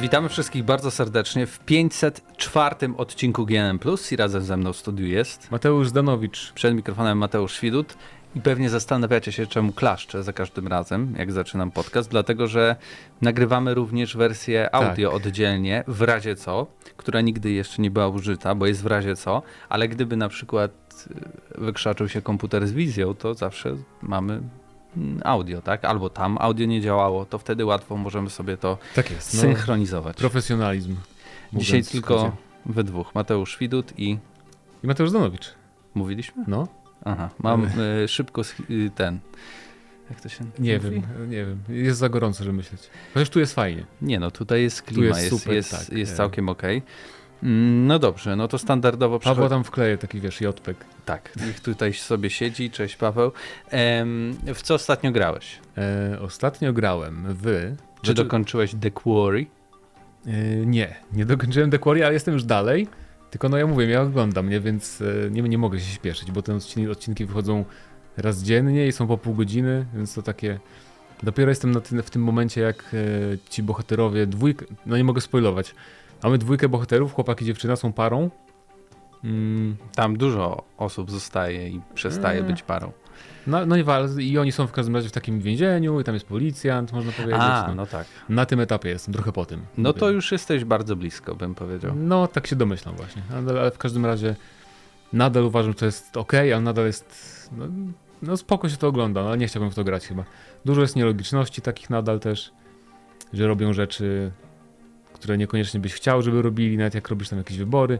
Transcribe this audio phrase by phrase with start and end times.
[0.00, 5.06] Witamy wszystkich bardzo serdecznie w 504 odcinku GNM Plus i razem ze mną w studiu
[5.06, 6.52] jest Mateusz Zdanowicz.
[6.52, 7.96] Przed mikrofonem Mateusz Świdut
[8.34, 12.76] i pewnie zastanawiacie się, czemu klaszczę za każdym razem, jak zaczynam podcast, dlatego że
[13.22, 15.26] nagrywamy również wersję audio tak.
[15.26, 19.42] oddzielnie, w razie co, która nigdy jeszcze nie była użyta, bo jest w razie co,
[19.68, 20.70] ale gdyby na przykład
[21.56, 24.40] e, wykrzaczył się komputer z wizją, to zawsze mamy
[25.24, 25.84] audio, tak?
[25.84, 30.16] Albo tam audio nie działało, to wtedy łatwo możemy sobie to tak jest, no, synchronizować.
[30.16, 30.96] Profesjonalizm.
[31.52, 32.36] Dzisiaj tylko
[32.66, 33.14] we dwóch.
[33.14, 34.18] Mateusz Widut i...
[34.84, 35.54] I Mateusz Danowicz.
[35.94, 36.44] Mówiliśmy?
[36.46, 36.68] No.
[37.04, 39.18] Aha, mam y, szybko y, ten.
[40.10, 40.90] Jak to się Nie mówi?
[40.90, 41.58] wiem, nie wiem.
[41.68, 42.90] Jest za gorąco, żeby myśleć.
[43.14, 43.86] Chociaż tu jest fajnie.
[44.02, 46.78] Nie no, tutaj jest klima, jest, jest, super, jest, tak, jest całkiem okej.
[46.78, 46.90] Okay.
[47.42, 49.18] Mm, no dobrze, no to standardowo...
[49.18, 50.76] Paweł tam wkleje taki, wiesz, jotpek.
[51.04, 52.70] Tak, ich tutaj sobie siedzi.
[52.70, 53.32] Cześć Paweł.
[53.70, 55.58] Ehm, w co ostatnio grałeś?
[55.78, 57.42] E, ostatnio grałem w...
[57.42, 58.14] Czy znaczy...
[58.14, 59.46] dokończyłeś The Quarry?
[60.26, 60.32] E,
[60.66, 62.88] nie, nie dokończyłem The Quarry, ale jestem już dalej.
[63.30, 66.42] Tylko no ja mówię, ja oglądam, nie, więc e, nie, nie mogę się śpieszyć, bo
[66.42, 67.64] te odcinki, odcinki wychodzą
[68.16, 70.58] raz dziennie i są po pół godziny, więc to takie...
[71.22, 72.96] Dopiero jestem tym, w tym momencie, jak e,
[73.50, 75.74] ci bohaterowie, dwójkę, no nie mogę spoilować,
[76.22, 78.30] mamy dwójkę bohaterów, chłopak i dziewczyna są parą.
[79.24, 79.76] Mm.
[79.94, 82.50] Tam dużo osób zostaje i przestaje mm.
[82.50, 82.92] być parą.
[83.46, 83.84] No, no i,
[84.18, 87.40] i oni są w każdym razie w takim więzieniu i tam jest policjant, można powiedzieć.
[87.40, 88.06] A, no, no tak.
[88.28, 89.62] Na tym etapie jestem, trochę po tym.
[89.78, 91.92] No to już jesteś bardzo blisko, bym powiedział.
[91.96, 93.22] No, tak się domyślam właśnie.
[93.36, 94.36] Ale, ale w każdym razie
[95.12, 97.50] nadal uważam, że to jest ok, ale nadal jest...
[97.52, 97.66] No,
[98.22, 100.24] no spoko się to ogląda, no, ale nie chciałbym w to grać chyba.
[100.64, 102.52] Dużo jest nielogiczności takich nadal też,
[103.32, 104.32] że robią rzeczy,
[105.12, 107.98] które niekoniecznie byś chciał, żeby robili, nawet jak robisz tam jakieś wybory.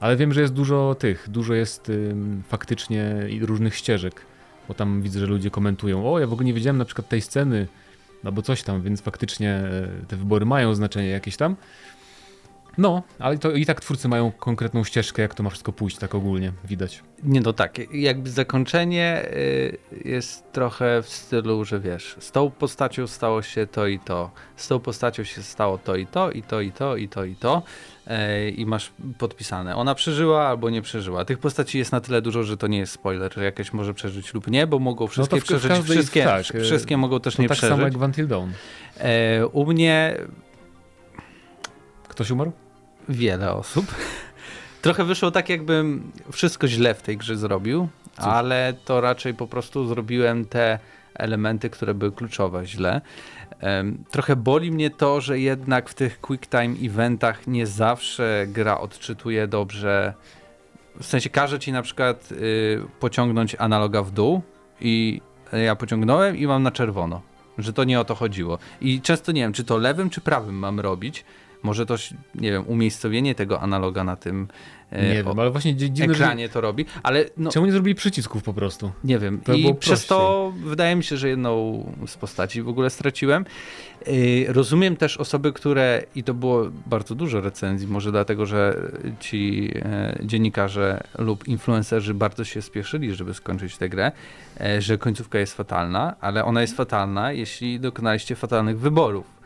[0.00, 4.26] Ale wiem, że jest dużo tych, dużo jest ym, faktycznie różnych ścieżek
[4.68, 7.22] bo tam widzę, że ludzie komentują, o ja w ogóle nie wiedziałem na przykład tej
[7.22, 7.66] sceny,
[8.24, 11.56] albo coś tam, więc faktycznie e, te wybory mają znaczenie jakieś tam.
[12.78, 16.14] No, ale to i tak twórcy mają konkretną ścieżkę, jak to ma wszystko pójść, tak
[16.14, 17.02] ogólnie widać.
[17.22, 23.06] Nie no tak, jakby zakończenie y, jest trochę w stylu, że wiesz, z tą postacią
[23.06, 26.60] stało się to i to, z tą postacią się stało to i to, i to,
[26.60, 27.62] i to, i to, i to
[28.06, 29.76] e, i masz podpisane.
[29.76, 31.24] Ona przeżyła albo nie przeżyła.
[31.24, 34.34] Tych postaci jest na tyle dużo, że to nie jest spoiler, że jakieś może przeżyć
[34.34, 37.56] lub nie, bo mogą no wszystkie no przeżyć, wszystkie, tak, wszystkie mogą też nie tak
[37.56, 37.78] przeżyć.
[37.78, 38.50] Tak samo jak Until Dawn.
[39.52, 40.16] U mnie...
[42.08, 42.52] Ktoś umarł?
[43.08, 43.86] Wiele osób.
[44.82, 48.24] Trochę wyszło tak, jakbym wszystko źle w tej grze zrobił, Cóż.
[48.24, 50.78] ale to raczej po prostu zrobiłem te
[51.14, 53.00] elementy, które były kluczowe źle.
[54.10, 59.46] Trochę boli mnie to, że jednak w tych quick time eventach nie zawsze gra odczytuje
[59.46, 60.14] dobrze.
[61.00, 64.42] W sensie każe ci na przykład y, pociągnąć analoga w dół
[64.80, 65.20] i
[65.52, 67.22] ja pociągnąłem i mam na czerwono.
[67.58, 68.58] Że to nie o to chodziło.
[68.80, 71.24] I często nie wiem, czy to lewym, czy prawym mam robić.
[71.66, 71.96] Może to,
[72.34, 74.48] nie wiem, umiejscowienie tego analoga na tym
[74.90, 78.42] e, nie wiem, ale właśnie dziwne, ekranie to robi, ale no, Czemu nie zrobili przycisków
[78.42, 78.92] po prostu?
[79.04, 79.40] Nie wiem.
[79.40, 83.44] To I przez to wydaje mi się, że jedną z postaci w ogóle straciłem.
[84.06, 88.90] E, rozumiem też osoby, które, i to było bardzo dużo recenzji, może dlatego, że
[89.20, 94.12] ci e, dziennikarze lub influencerzy bardzo się spieszyli, żeby skończyć tę grę,
[94.78, 99.36] że końcówka jest fatalna, ale ona jest fatalna, jeśli dokonaliście fatalnych wyborów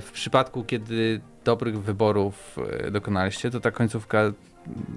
[0.00, 2.56] w przypadku, kiedy dobrych wyborów
[2.86, 4.32] e, dokonaliście, to ta końcówka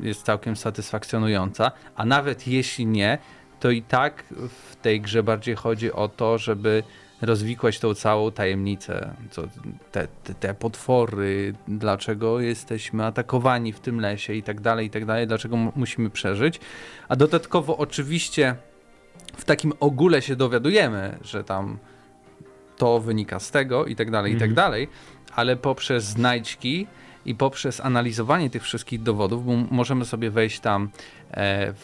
[0.01, 3.17] jest całkiem satysfakcjonująca, a nawet jeśli nie,
[3.59, 4.23] to i tak
[4.69, 6.83] w tej grze bardziej chodzi o to, żeby
[7.21, 9.43] rozwikłać tą całą tajemnicę, co,
[9.91, 15.05] te, te, te, potwory, dlaczego jesteśmy atakowani w tym lesie i tak dalej, i tak
[15.05, 16.59] dalej, dlaczego musimy przeżyć.
[17.09, 18.55] A dodatkowo oczywiście
[19.37, 21.77] w takim ogóle się dowiadujemy, że tam
[22.79, 24.55] to wynika z tego i tak dalej, i tak mhm.
[24.55, 24.87] dalej,
[25.35, 26.87] ale poprzez znajdźki
[27.25, 30.89] i poprzez analizowanie tych wszystkich dowodów, bo możemy sobie wejść tam e,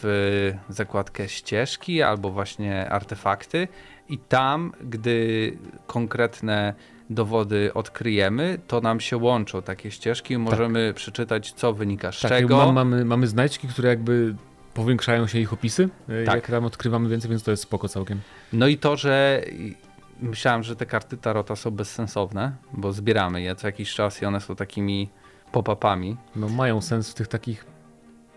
[0.02, 3.68] w zakładkę ścieżki albo właśnie artefakty
[4.08, 5.52] i tam, gdy
[5.86, 6.74] konkretne
[7.10, 10.96] dowody odkryjemy, to nam się łączą takie ścieżki i możemy tak.
[10.96, 12.72] przeczytać, co wynika z tak, czego.
[12.72, 14.34] Mamy, mamy znajdźki, które jakby
[14.74, 16.34] powiększają się ich opisy, e, tak.
[16.34, 18.20] jak tam odkrywamy więcej, więc to jest spoko całkiem.
[18.52, 19.42] No i to, że
[20.20, 24.40] myślałem, że te karty Tarota są bezsensowne, bo zbieramy je co jakiś czas i one
[24.40, 25.10] są takimi
[25.52, 26.16] pop-upami.
[26.36, 27.75] No mają sens w tych takich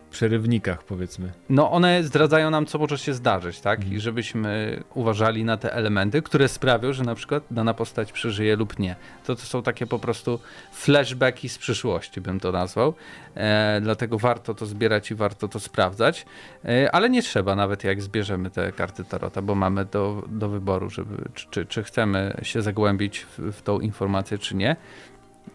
[0.10, 1.32] przerywnikach, powiedzmy.
[1.50, 3.80] No one zdradzają nam, co może się zdarzyć, tak?
[3.80, 3.98] Mhm.
[3.98, 8.80] I żebyśmy uważali na te elementy, które sprawią, że na przykład dana postać przeżyje lub
[8.80, 8.96] nie.
[9.26, 10.40] To, to są takie po prostu
[10.72, 12.94] flashbacki z przyszłości, bym to nazwał.
[13.36, 16.26] E, dlatego warto to zbierać i warto to sprawdzać.
[16.66, 20.90] E, ale nie trzeba nawet jak zbierzemy te karty Tarota, bo mamy do, do wyboru,
[20.90, 24.76] żeby, czy, czy chcemy się zagłębić w, w tą informację, czy nie.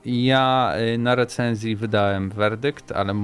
[0.05, 3.15] Ja y, na recenzji wydałem werdykt, ale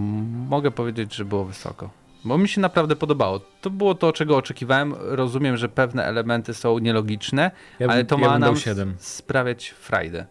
[0.49, 1.91] mogę powiedzieć, że było wysoko.
[2.25, 3.41] Bo mi się naprawdę podobało.
[3.61, 4.95] To było to, czego oczekiwałem.
[4.99, 8.95] Rozumiem, że pewne elementy są nielogiczne, ja ale to ja ma nam 7.
[8.99, 10.27] sprawiać frajdę.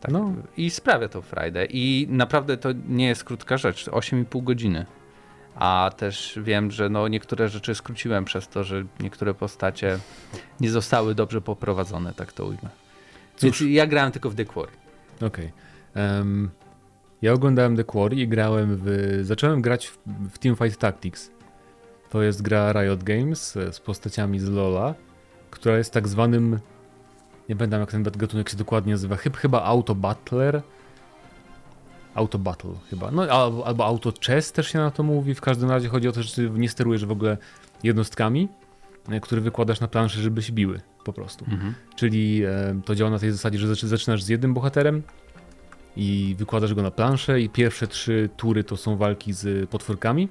[0.00, 0.10] Tak.
[0.10, 0.32] No.
[0.56, 1.66] I sprawia to frajdę.
[1.66, 3.86] I naprawdę to nie jest krótka rzecz.
[3.86, 4.86] 8,5 godziny.
[5.54, 9.98] A też wiem, że no niektóre rzeczy skróciłem przez to, że niektóre postacie
[10.60, 12.68] nie zostały dobrze poprowadzone, tak to ujmę.
[13.36, 13.60] Cóż.
[13.60, 14.72] Więc ja grałem tylko w The Quarry.
[15.22, 15.52] Okej.
[15.92, 16.18] Okay.
[16.18, 16.50] Um,
[17.22, 19.18] ja oglądałem The Quarry i grałem w...
[19.22, 19.98] Zacząłem grać w,
[20.30, 21.30] w Teamfight Tactics.
[22.10, 24.94] To jest gra Riot Games z postaciami z Lola,
[25.50, 26.58] która jest tak zwanym
[27.48, 30.62] nie pamiętam jak ten gatunek się dokładnie nazywa, chyba Auto Battler.
[32.14, 33.10] Auto Battle chyba.
[33.10, 35.34] No albo, albo Auto Chess też się na to mówi.
[35.34, 37.36] W każdym razie chodzi o to, że nie sterujesz w ogóle
[37.82, 38.48] jednostkami,
[39.10, 41.44] e, które wykładasz na planszy, żeby się biły po prostu.
[41.44, 41.74] Mhm.
[41.96, 45.02] Czyli e, to działa na tej zasadzie, że zaczynasz z jednym bohaterem
[45.96, 50.28] i wykładasz go na planszę i pierwsze trzy tury to są walki z potworkami,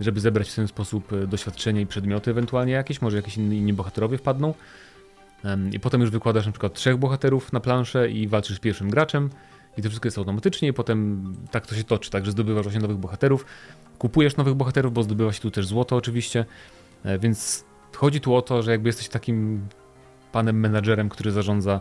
[0.00, 3.72] żeby zebrać w ten sposób e, doświadczenie i przedmioty ewentualnie jakieś, może jakieś inni, inni
[3.72, 4.54] bohaterowie wpadną.
[5.72, 9.30] I potem już wykładasz na przykład trzech bohaterów na planszę i walczysz z pierwszym graczem.
[9.78, 12.80] I to wszystko jest automatycznie i potem tak to się toczy, tak, że zdobywasz właśnie
[12.80, 13.46] nowych bohaterów.
[13.98, 16.44] Kupujesz nowych bohaterów, bo zdobywa się tu też złoto oczywiście.
[17.20, 17.64] Więc
[17.96, 19.68] chodzi tu o to, że jakby jesteś takim
[20.32, 21.80] panem menadżerem, który zarządza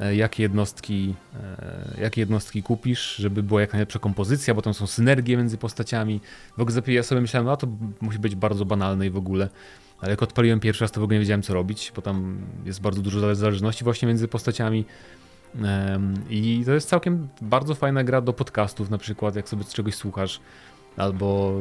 [0.00, 4.86] e, jakie jednostki, e, jakie jednostki kupisz, żeby była jak najlepsza kompozycja, bo tam są
[4.86, 6.20] synergie między postaciami.
[6.58, 7.66] W ogóle ja sobie myślałem, no to
[8.00, 9.48] musi być bardzo banalne i w ogóle.
[10.00, 12.80] Ale jak odpaliłem pierwszy raz, to w ogóle nie wiedziałem co robić, bo tam jest
[12.80, 14.84] bardzo dużo zależności właśnie między postaciami.
[16.30, 20.40] I to jest całkiem bardzo fajna gra do podcastów, na przykład jak sobie czegoś słuchasz,
[20.96, 21.54] albo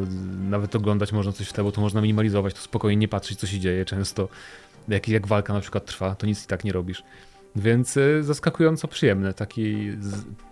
[0.50, 3.48] nawet oglądać można coś w tle, bo to można minimalizować, to spokojnie nie patrzeć co
[3.48, 4.30] się dzieje często.
[4.88, 7.04] Jak, jak walka na przykład trwa, to nic i tak nie robisz.
[7.56, 9.92] Więc e, zaskakująco przyjemne, taki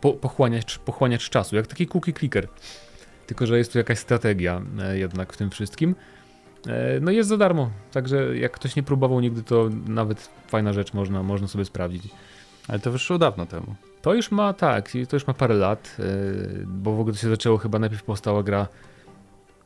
[0.02, 2.48] po, pochłaniacz, pochłaniacz czasu, jak taki cookie clicker.
[3.28, 5.96] Tylko, że jest tu jakaś strategia e, jednak w tym wszystkim.
[6.68, 10.94] E, no jest za darmo, także jak ktoś nie próbował nigdy, to nawet fajna rzecz
[10.94, 12.04] można, można sobie sprawdzić.
[12.68, 13.76] Ale to wyszło dawno temu.
[14.02, 16.04] To już ma, tak, to już ma parę lat, e,
[16.66, 18.68] bo w ogóle to się zaczęło chyba najpierw powstała gra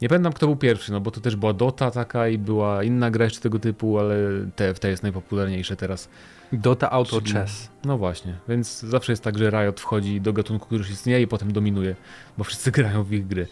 [0.01, 3.11] nie pamiętam kto był pierwszy, no bo to też była Dota taka i była inna
[3.11, 4.15] gra jeszcze tego typu, ale
[4.55, 6.09] TFT jest najpopularniejsze teraz.
[6.53, 7.69] Dota Auto Czyli, Chess.
[7.85, 11.27] No właśnie, więc zawsze jest tak, że Riot wchodzi do gatunku, który już istnieje i
[11.27, 11.95] potem dominuje,
[12.37, 13.47] bo wszyscy grają w ich gry.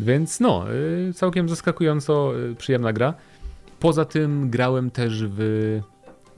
[0.00, 0.72] Więc no,
[1.08, 3.14] y, całkiem zaskakująco y, przyjemna gra.
[3.80, 5.80] Poza tym grałem też w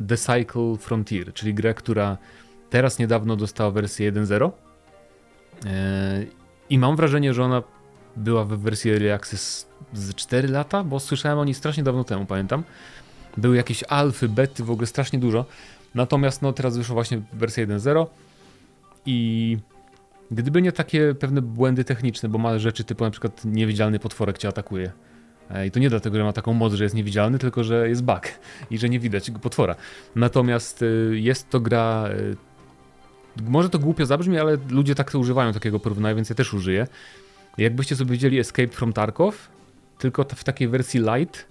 [0.09, 2.19] The Cycle Frontier, czyli grę, która
[2.71, 4.51] teraz niedawno dostała wersję 1.0.
[5.67, 6.27] E,
[6.71, 7.63] I mam wrażenie, że ona
[8.17, 12.27] była w wersji Early Access z 4 lata, bo słyszałem o niej strasznie dawno temu,
[12.27, 12.65] pamiętam.
[13.37, 15.45] Były jakieś alfy, bety, w ogóle strasznie dużo.
[15.95, 18.07] Natomiast no teraz wyszła właśnie wersja 1.0
[19.07, 19.59] i
[20.31, 24.49] Gdyby nie takie pewne błędy techniczne, bo ma rzeczy typu na przykład niewidzialny potworek cię
[24.49, 24.93] atakuje.
[25.51, 28.05] E, I to nie dlatego, że ma taką moc, że jest niewidzialny, tylko że jest
[28.05, 28.23] bug
[28.71, 29.75] i że nie widać go potwora.
[30.17, 32.09] Natomiast y, jest to gra.
[33.47, 36.87] Może to głupio zabrzmi, ale ludzie tak to używają takiego porównania, więc ja też użyję.
[37.59, 39.49] Jakbyście sobie widzieli Escape from Tarkov,
[39.99, 41.47] tylko w takiej wersji light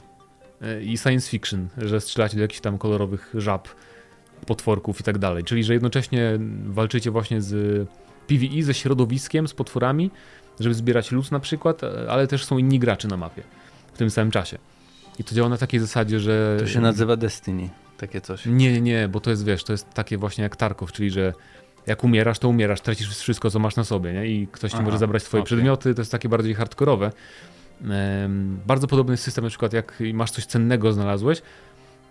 [0.61, 3.67] y, i science fiction, że strzelacie do jakichś tam kolorowych żab,
[4.45, 5.43] potworków i tak dalej.
[5.43, 7.87] Czyli, że jednocześnie walczycie właśnie z
[8.27, 10.11] PvE ze środowiskiem, z potworami,
[10.59, 13.43] żeby zbierać luz na przykład, e, ale też są inni gracze na mapie
[13.93, 14.57] w tym samym czasie.
[15.19, 16.57] I to działa na takiej zasadzie, że...
[16.59, 18.45] To się nazywa Destiny, takie coś.
[18.45, 21.33] Nie, nie, nie, bo to jest, wiesz, to jest takie właśnie jak Tarkov, czyli że
[21.87, 24.27] jak umierasz, to umierasz, tracisz wszystko, co masz na sobie, nie?
[24.27, 25.45] I ktoś ci Aha, może zabrać twoje okay.
[25.45, 27.11] przedmioty, to jest takie bardziej hardkorowe.
[28.67, 31.41] Bardzo podobny system, na przykład jak masz coś cennego znalazłeś,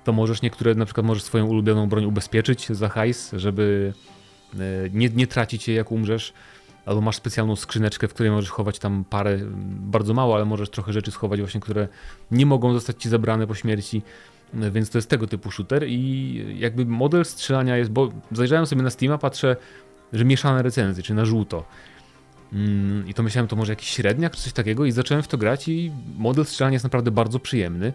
[0.05, 3.93] to możesz niektóre, na przykład możesz swoją ulubioną broń ubezpieczyć za hajs, żeby
[4.55, 6.33] E, nie, nie tracić jej jak umrzesz,
[6.87, 10.93] albo masz specjalną skrzyneczkę, w której możesz chować tam parę, bardzo mało, ale możesz trochę
[10.93, 11.89] rzeczy schować właśnie, które
[12.31, 14.03] nie mogą zostać ci zabrane po śmierci,
[14.55, 18.91] więc to jest tego typu shooter i jakby model strzelania jest, bo zajrzałem sobie na
[18.91, 19.57] Steama, patrzę,
[20.13, 21.65] że mieszane recenzje, czy na żółto.
[22.53, 25.39] Mm, I to myślałem, to może jakiś średniak czy coś takiego i zacząłem w to
[25.39, 27.93] grać i model strzelania jest naprawdę bardzo przyjemny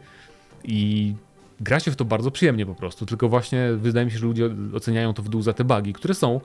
[0.63, 1.13] i
[1.61, 4.49] gra się w to bardzo przyjemnie po prostu, tylko właśnie wydaje mi się, że ludzie
[4.73, 6.41] oceniają to w dół za te bugi, które są.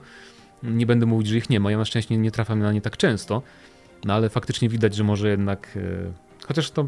[0.63, 2.97] Nie będę mówić, że ich nie ma, ja na szczęście nie trafiam na nie tak
[2.97, 3.41] często,
[4.05, 6.87] no ale faktycznie widać, że może jednak, e, chociaż to,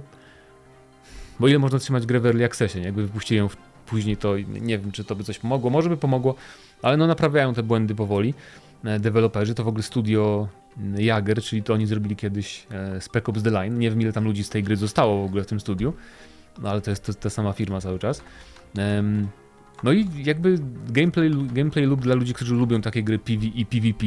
[1.39, 2.85] bo ile można trzymać grę w Early Accessie, nie?
[2.85, 3.49] jakby wypuścili ją
[3.85, 6.35] później, to nie wiem, czy to by coś pomogło, może by pomogło,
[6.81, 8.33] ale no naprawiają te błędy powoli
[8.83, 10.47] e, deweloperzy, to w ogóle studio
[10.97, 14.23] Jager, czyli to oni zrobili kiedyś e, Spec Ops The Line, nie wiem ile tam
[14.23, 15.93] ludzi z tej gry zostało w ogóle w tym studiu,
[16.61, 18.21] no ale to jest to, ta sama firma cały czas.
[19.83, 24.05] No i jakby gameplay, gameplay lub dla ludzi, którzy lubią takie gry PvE i PvP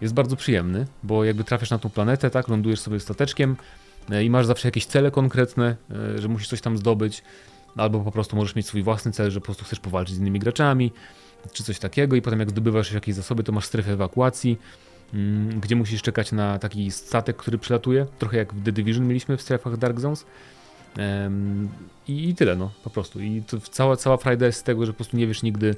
[0.00, 3.56] jest bardzo przyjemny, bo jakby trafiasz na tą planetę, tak, lądujesz sobie stateczkiem
[4.24, 7.22] i masz zawsze jakieś cele konkretne, e, że musisz coś tam zdobyć,
[7.76, 10.38] albo po prostu możesz mieć swój własny cel, że po prostu chcesz powalczyć z innymi
[10.38, 10.92] graczami,
[11.52, 14.58] czy coś takiego i potem jak zdobywasz jakieś zasoby, to masz strefę ewakuacji,
[15.14, 19.36] mm, gdzie musisz czekać na taki statek, który przylatuje, trochę jak w The Division mieliśmy
[19.36, 20.24] w strefach Dark Zones.
[22.08, 23.20] I, tyle, no, po prostu.
[23.20, 25.76] I cała, cała frajda jest z tego, że po prostu nie wiesz nigdy,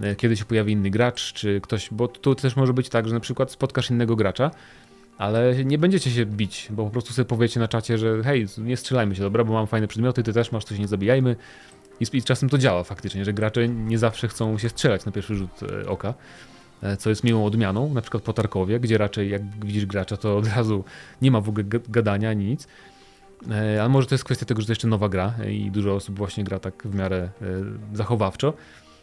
[0.00, 3.14] e, kiedy się pojawi inny gracz, czy ktoś, bo tu też może być tak, że
[3.14, 4.50] na przykład spotkasz innego gracza,
[5.18, 8.76] ale nie będziecie się bić, bo po prostu sobie powiecie na czacie, że hej, nie
[8.76, 11.36] strzelajmy się, dobra, bo mam fajne przedmioty, ty też masz, się nie zabijajmy.
[12.00, 15.34] I, I czasem to działa faktycznie, że gracze nie zawsze chcą się strzelać na pierwszy
[15.34, 16.14] rzut e, oka,
[16.82, 20.36] e, co jest miłą odmianą, na przykład po Tarkowie, gdzie raczej jak widzisz gracza, to
[20.36, 20.84] od razu
[21.22, 22.68] nie ma w ogóle gadania, nic.
[23.50, 26.18] E, ale może to jest kwestia tego, że to jeszcze nowa gra i dużo osób
[26.18, 27.28] właśnie gra tak w miarę
[27.92, 28.52] zachowawczo,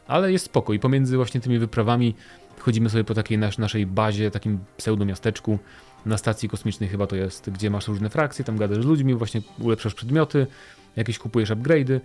[0.08, 2.16] ale jest spoko i pomiędzy właśnie tymi wyprawami
[2.60, 5.60] chodzimy sobie po takiej nas, naszej bazie, takim pseudomiasteczku,
[6.06, 9.42] na stacji kosmicznej chyba to jest, gdzie masz różne frakcje, tam gadasz z ludźmi, właśnie
[9.60, 10.48] ulepszasz przedmioty,
[10.96, 12.00] jakieś kupujesz upgrade'y,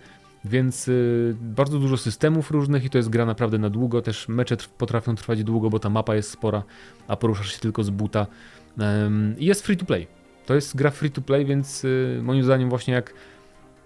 [0.45, 4.01] więc y, bardzo dużo systemów różnych i to jest gra naprawdę na długo.
[4.01, 6.63] Też mecze potrafią trwać długo, bo ta mapa jest spora,
[7.07, 8.27] a poruszasz się tylko z buta.
[9.37, 10.07] I jest free to play.
[10.45, 13.13] To jest gra free to play, więc y, moim zdaniem właśnie jak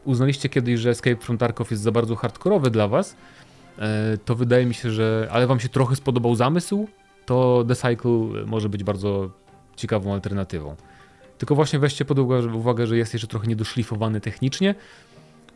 [0.06, 3.16] uznaliście kiedyś, że Escape from Tarkov jest za bardzo hardkorowy dla was,
[3.80, 6.88] e, to wydaje mi się, że ale wam się trochę spodobał zamysł,
[7.26, 9.30] to The Cycle może być bardzo
[9.76, 10.76] ciekawą alternatywą.
[11.38, 14.76] Tylko właśnie weźcie pod uwagę, że jest jeszcze trochę niedoszlifowany technicznie,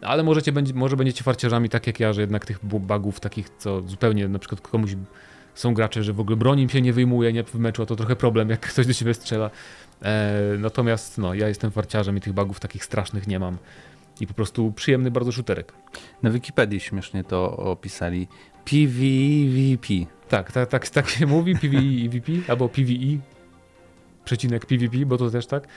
[0.01, 4.27] ale możecie, może będziecie farciarzami tak jak ja, że jednak tych bugów takich, co zupełnie
[4.27, 4.95] na przykład komuś
[5.55, 7.95] są gracze, że w ogóle broni im się nie wyjmuje nie w meczu, a to
[7.95, 9.49] trochę problem, jak ktoś do siebie strzela.
[10.01, 13.57] E, natomiast no, ja jestem farciarzem i tych bugów takich strasznych nie mam.
[14.21, 15.73] I po prostu przyjemny bardzo shooterek.
[16.23, 18.27] Na Wikipedii śmiesznie to opisali.
[18.65, 19.87] PvVP.
[20.29, 23.17] Tak, tak, tak, tak się mówi, PvEVP albo PvE,
[24.29, 25.67] przecinek PvP, bo to też tak.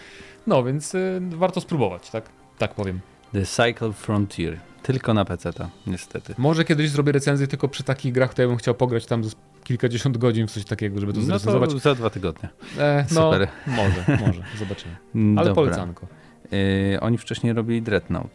[0.47, 2.25] No, więc y, warto spróbować, tak?
[2.59, 3.01] Tak powiem.
[3.33, 4.59] The Cycle Frontier.
[4.83, 5.53] Tylko na PC,
[5.87, 6.35] niestety.
[6.39, 9.23] Może kiedyś zrobię recenzję tylko przy takich grach, to ja bym chciał pograć tam
[9.65, 11.71] kilkadziesiąt godzin w coś takiego, żeby to no zrecenzować.
[11.71, 12.49] To za dwa tygodnie.
[12.79, 13.49] E, no, Super.
[13.67, 14.97] Może, może, zobaczymy.
[15.39, 15.55] Ale Dobra.
[15.55, 16.07] polecanko.
[16.51, 18.31] Yy, oni wcześniej robili Dreadnought.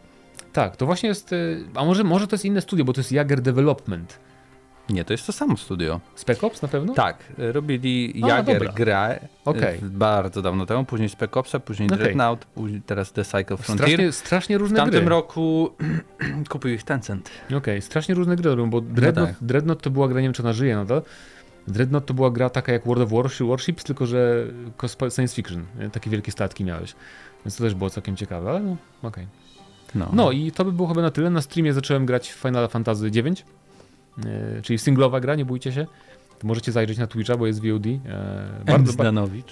[0.52, 1.32] Tak, to właśnie jest.
[1.32, 4.18] Y, a może, może to jest inne studio, bo to jest Jager Development.
[4.90, 6.00] Nie, to jest to samo studio.
[6.14, 6.94] Spec Ops na pewno?
[6.94, 9.78] Tak, robili Jager grę okay.
[9.82, 11.98] bardzo dawno temu, później Spec Opsa, później okay.
[11.98, 13.88] Dreadnought, później teraz The Cycle Frontier.
[13.88, 14.82] Strasznie, strasznie różne gry.
[14.82, 15.10] W tamtym gry.
[15.10, 15.70] roku
[16.48, 17.30] kupił ich Tencent.
[17.46, 17.80] Okej, okay.
[17.80, 19.46] strasznie różne gry robią, bo Dreadnought, no tak.
[19.48, 21.02] Dreadnought to była gra, nie wiem czy ona żyje nadal,
[21.68, 24.46] Dreadnought to była gra taka jak World of Warships, tylko że
[25.10, 26.94] science fiction, takie wielkie statki miałeś.
[27.44, 29.24] Więc to też było całkiem ciekawe, ale no, okej.
[29.24, 29.26] Okay.
[29.94, 30.08] No.
[30.12, 31.30] no i to by było chyba na tyle.
[31.30, 33.44] Na streamie zacząłem grać w Final Fantasy IX.
[34.26, 35.86] E, czyli singlowa gra, nie bójcie się.
[36.42, 37.86] Możecie zajrzeć na Twitcha, bo jest VOD.
[37.86, 38.92] E, bardzo,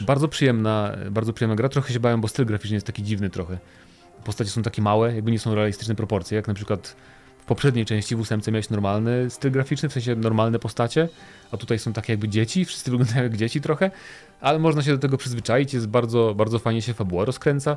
[0.07, 1.69] bardzo, przyjemna, bardzo przyjemna gra.
[1.69, 3.59] Trochę się bałem, bo styl graficzny jest taki dziwny trochę.
[4.25, 6.97] Postacie są takie małe, jakby nie są realistyczne proporcje, jak na przykład
[7.39, 11.09] w poprzedniej części w ósemce miałeś normalny styl graficzny, w sensie normalne postacie,
[11.53, 13.91] a tutaj są takie jakby dzieci, wszyscy wyglądają jak dzieci trochę,
[14.41, 17.77] ale można się do tego przyzwyczaić, jest bardzo, bardzo fajnie się fabuła rozkręca.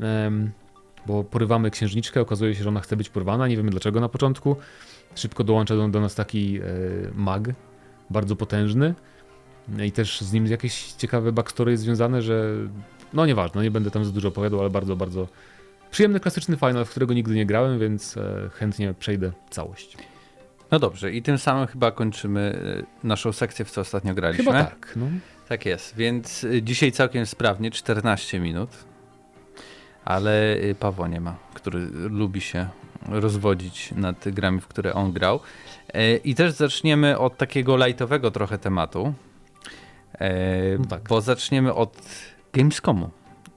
[0.00, 0.50] Um,
[1.06, 4.56] bo porywamy księżniczkę, okazuje się, że ona chce być porwana, nie wiemy dlaczego na początku.
[5.14, 6.62] Szybko dołącza do, do nas taki e,
[7.14, 7.48] mag,
[8.10, 8.94] bardzo potężny
[9.84, 12.52] i też z nim jakieś ciekawe backstory związane, że
[13.12, 15.28] no nieważne, nie będę tam za dużo opowiadał, ale bardzo, bardzo
[15.90, 19.96] przyjemny, klasyczny final, w którego nigdy nie grałem, więc e, chętnie przejdę całość.
[20.70, 22.40] No dobrze, i tym samym chyba kończymy
[23.02, 24.44] e, naszą sekcję, w co ostatnio graliśmy.
[24.44, 24.92] Chyba tak.
[24.96, 25.06] No.
[25.48, 28.70] Tak jest, więc e, dzisiaj całkiem sprawnie, 14 minut,
[30.04, 32.68] ale e, Pawła nie ma, który lubi się
[33.08, 35.40] rozwodzić nad grami, w które on grał.
[35.94, 39.14] E, I też zaczniemy od takiego lightowego trochę tematu,
[40.18, 41.02] e, no tak.
[41.08, 42.02] bo zaczniemy od
[42.52, 43.10] Gamescomu,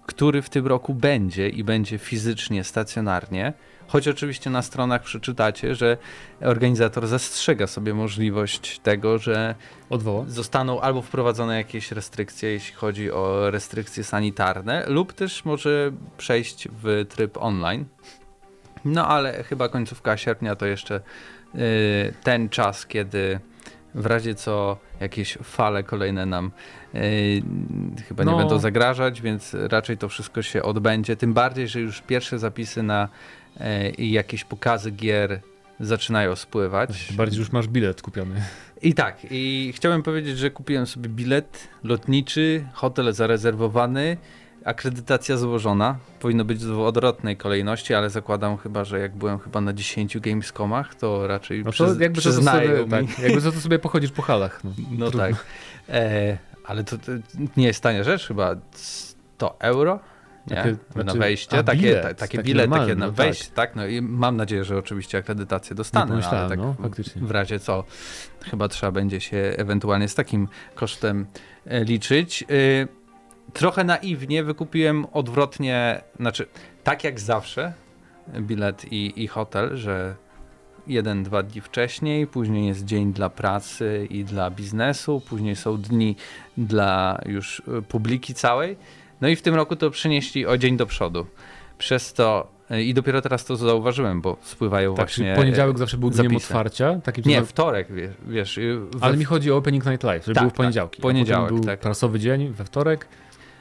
[0.05, 3.53] który w tym roku będzie i będzie fizycznie, stacjonarnie.
[3.87, 5.97] Choć oczywiście na stronach przeczytacie, że
[6.41, 9.55] organizator zastrzega sobie możliwość tego, że
[9.89, 10.25] Odwoła.
[10.27, 17.05] zostaną albo wprowadzone jakieś restrykcje, jeśli chodzi o restrykcje sanitarne, lub też może przejść w
[17.09, 17.85] tryb online.
[18.85, 21.01] No ale chyba końcówka sierpnia to jeszcze
[21.55, 23.39] y, ten czas, kiedy
[23.95, 26.51] w razie co jakieś fale kolejne nam
[26.95, 27.41] y,
[28.07, 28.31] chyba no.
[28.31, 31.15] nie będą zagrażać, więc raczej to wszystko się odbędzie.
[31.15, 33.09] Tym bardziej, że już pierwsze zapisy na
[33.97, 35.39] y, jakieś pokazy gier
[35.79, 37.13] zaczynają spływać.
[37.13, 38.41] Bardziej już masz bilet kupiony.
[38.81, 44.17] I tak, i chciałem powiedzieć, że kupiłem sobie bilet lotniczy, hotel zarezerwowany
[44.65, 45.97] akredytacja złożona.
[46.19, 50.95] Powinno być w odwrotnej kolejności, ale zakładam chyba, że jak byłem chyba na 10 Gamescomach,
[50.95, 53.07] to raczej no to jakby przyznają to sobie, mi.
[53.07, 54.63] Tak, jakby za to sobie pochodzisz po halach.
[54.63, 55.35] No, no tak.
[55.89, 57.11] E, Ale to, to
[57.57, 59.99] nie jest tania rzecz, chyba 100 euro?
[60.47, 60.55] Nie?
[60.55, 63.75] Takie, na znaczy- wejście, takie, bilet, ta, takie takie na no wejście, tak.
[63.75, 67.21] No i mam nadzieję, że oczywiście akredytację dostanę, no, ale tak no, w- faktycznie.
[67.21, 67.83] w razie co,
[68.41, 71.25] chyba trzeba będzie się ewentualnie z takim kosztem
[71.65, 72.43] e, liczyć.
[72.51, 72.87] Y,
[73.53, 76.47] Trochę naiwnie wykupiłem odwrotnie, znaczy
[76.83, 77.73] tak jak zawsze,
[78.39, 80.15] bilet i, i hotel, że
[80.87, 86.15] jeden, dwa dni wcześniej, później jest dzień dla pracy i dla biznesu, później są dni
[86.57, 88.77] dla już y, publiki całej.
[89.21, 91.25] No i w tym roku to przynieśli o dzień do przodu.
[91.77, 95.25] Przez to y, i dopiero teraz to zauważyłem, bo spływają Tak, właśnie.
[95.25, 96.45] czyli poniedziałek zawsze był dniem zapisy.
[96.45, 96.99] otwarcia.
[97.03, 98.11] Taki Nie, wtorek, wiesz.
[98.27, 100.57] wiesz y, we Ale mi chodzi o Opening Night Live, że Tak, był w tak,
[100.57, 101.01] poniedziałki.
[101.01, 101.79] a poniedziałek, był tak.
[101.79, 103.07] prasowy dzień we wtorek,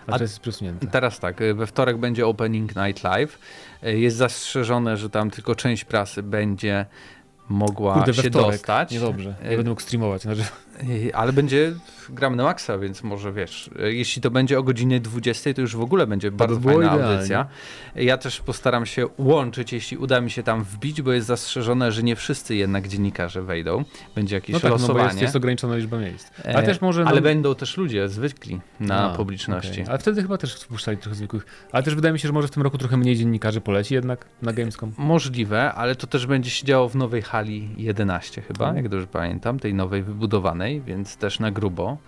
[0.06, 0.86] a, A- to jest przesunięte.
[0.86, 3.38] Teraz tak, y, we wtorek będzie Opening Night Live.
[3.86, 6.86] Y, Jest zastrzeżone, że tam tylko część prasy będzie
[7.48, 8.50] mogła Kurde, się wtorek.
[8.52, 8.90] dostać.
[8.90, 10.22] Niedobrze, nie będę mógł streamować.
[10.22, 10.44] Znaczy, Y,
[11.14, 11.72] Ale będzie
[12.08, 15.80] gram na maksa, więc może wiesz, jeśli to będzie o godzinie 20, to już w
[15.80, 17.14] ogóle będzie bardzo by fajna idealnie.
[17.14, 17.46] audycja.
[17.94, 22.02] Ja też postaram się łączyć, jeśli uda mi się tam wbić, bo jest zastrzeżone, że
[22.02, 23.84] nie wszyscy jednak dziennikarze wejdą.
[24.14, 25.06] Będzie jakieś no tak, no bo losowanie.
[25.08, 26.30] jest, jest ograniczona liczba miejsc.
[26.44, 27.04] Ale E, też może...
[27.04, 29.70] Ale no, będą też ludzie zwykli na A, publiczności.
[29.72, 29.84] okej.
[29.88, 31.46] Ale wtedy chyba też wpuszczali trochę zwykłych.
[31.72, 34.24] Ale też wydaje mi się, że może w tym roku trochę mniej dziennikarzy poleci jednak
[34.42, 34.92] na Gamescom.
[34.98, 38.76] Możliwe, ale to też będzie się działo w nowej hali 11 chyba, Mhm.
[38.76, 41.98] jak dobrze pamiętam, tej nowej wybudowanej, więc też na grubo.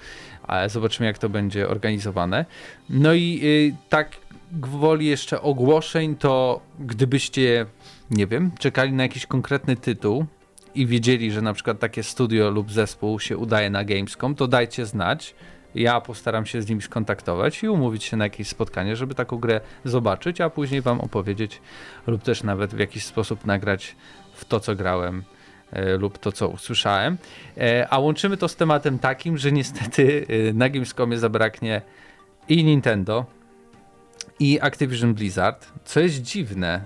[0.42, 2.44] Ale zobaczymy jak to będzie organizowane.
[2.90, 4.16] No i y, tak
[4.52, 7.66] gwoli jeszcze ogłoszeń, to gdybyście,
[8.10, 10.26] nie wiem, czekali na jakiś konkretny tytuł
[10.74, 14.86] i wiedzieli, że na przykład takie studio lub zespół się udaje na Gamescom, to dajcie
[14.86, 15.34] znać.
[15.74, 19.60] Ja postaram się z nimi skontaktować i umówić się na jakieś spotkanie, żeby taką grę
[19.84, 21.60] zobaczyć, a później wam opowiedzieć
[22.06, 23.96] lub też nawet w jakiś sposób nagrać
[24.34, 25.22] w to, co grałem
[25.98, 27.18] lub to, co usłyszałem.
[27.58, 31.82] E, a łączymy to z tematem takim, że niestety e, na Gamescomie zabraknie
[32.48, 33.26] i Nintendo,
[34.40, 36.80] i Activision Blizzard, co jest dziwne,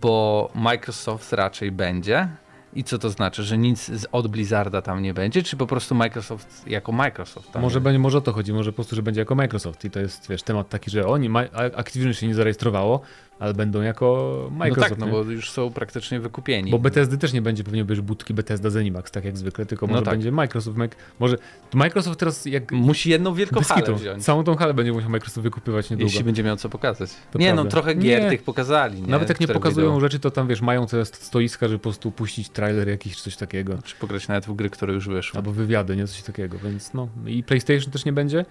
[0.00, 2.28] bo Microsoft raczej będzie.
[2.74, 6.62] I co to znaczy, że nic od Blizzarda tam nie będzie, czy po prostu Microsoft
[6.66, 9.84] jako Microsoft Może, będzie, może o to chodzi, może po prostu, że będzie jako Microsoft
[9.84, 11.28] i to jest, wiesz, temat taki, że oni,
[11.76, 13.00] Activision się nie zarejestrowało,
[13.38, 15.18] ale będą jako Microsoft, no tak, nie?
[15.18, 16.70] no bo już są praktycznie wykupieni.
[16.70, 19.92] Bo Bethesdy też nie będzie pewnie być budki Bethesda Zenimax, tak jak zwykle, tylko No
[19.92, 20.14] może tak.
[20.14, 20.76] będzie Microsoft.
[20.78, 21.36] Mic- Może
[21.74, 24.24] Microsoft teraz jak Musi jedną wielką halę wziąć.
[24.24, 26.08] całą tą halę będzie musiał Microsoft wykupywać niedługo.
[26.10, 27.10] Jeśli będzie miał co pokazać.
[27.32, 27.64] To nie prawda.
[27.64, 28.30] no, trochę gier Nie.
[28.30, 29.02] tych pokazali.
[29.02, 29.08] Nie?
[29.08, 30.00] Nawet jak nie pokazują wyjdą.
[30.00, 33.36] rzeczy, to tam wiesz, mają te stoiska, żeby po prostu puścić trailer jakiś czy coś
[33.36, 33.78] takiego.
[33.84, 35.36] Czy pograć nawet w gry, które już wyszły.
[35.36, 36.06] Albo wywiady, nie?
[36.06, 37.08] Coś takiego, więc no.
[37.26, 38.44] I PlayStation też nie będzie.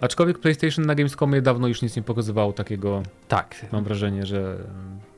[0.00, 3.66] Aczkolwiek PlayStation na Gamescomie dawno już nic nie pokazywało takiego, Tak.
[3.72, 4.56] mam wrażenie, że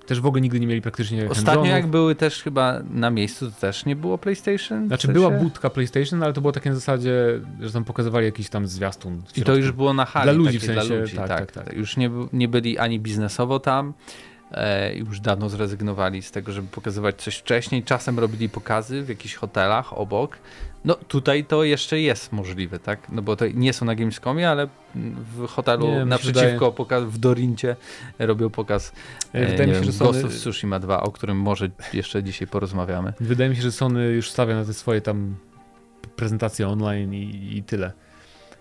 [0.02, 3.50] e, też w ogóle nigdy nie mieli praktycznie Ostatnio jak były też chyba na miejscu,
[3.50, 4.86] to też nie było PlayStation?
[4.86, 8.66] Znaczy była budka PlayStation, ale to było takie na zasadzie, że tam pokazywali jakiś tam
[8.66, 9.22] zwiastun.
[9.36, 10.24] I to już było na hali.
[10.24, 11.76] Dla ludzi w sensie, dla ludzi, tak, tak, tak, tak.
[11.76, 13.94] Już nie, nie byli ani biznesowo tam,
[14.52, 17.82] e, już dawno zrezygnowali z tego, żeby pokazywać coś wcześniej.
[17.82, 20.38] Czasem robili pokazy w jakichś hotelach obok.
[20.84, 23.08] No tutaj to jeszcze jest możliwe, tak?
[23.08, 24.68] No bo to nie są na Gamescomie, ale
[25.36, 27.76] w hotelu Nie, naprzeciwko pokaz, w Dorincie
[28.18, 28.92] robią pokaz
[29.34, 31.36] E, e, Wydaje nie mi się, wiem, że Sony, Ghost of Tsushima 2, o którym
[31.36, 33.12] może jeszcze dzisiaj porozmawiamy.
[33.20, 35.36] wydaje mi się, że Sony już stawia na te swoje tam
[36.16, 37.92] prezentacje online i, i tyle.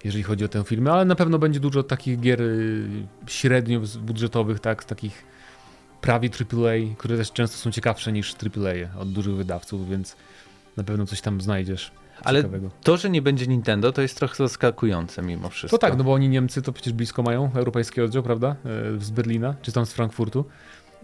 [0.04, 2.88] Jeżeli chodzi o tę firmę, ale na pewno będzie dużo takich gier y,
[3.28, 5.35] średnio budżetowych, tak, z takich
[6.06, 10.16] prawie AAA, które też często są ciekawsze niż AAA od dużych wydawców, więc
[10.78, 11.92] na pewno coś tam znajdziesz
[12.24, 12.70] Ale ciekawego.
[12.84, 15.78] to, że nie będzie Nintendo, to jest trochę zaskakujące mimo wszystko.
[15.78, 18.56] To tak, no bo oni Niemcy to przecież blisko mają, europejski oddział, prawda?
[18.98, 20.46] E, Z Berlina, czy tam z Frankfurtu.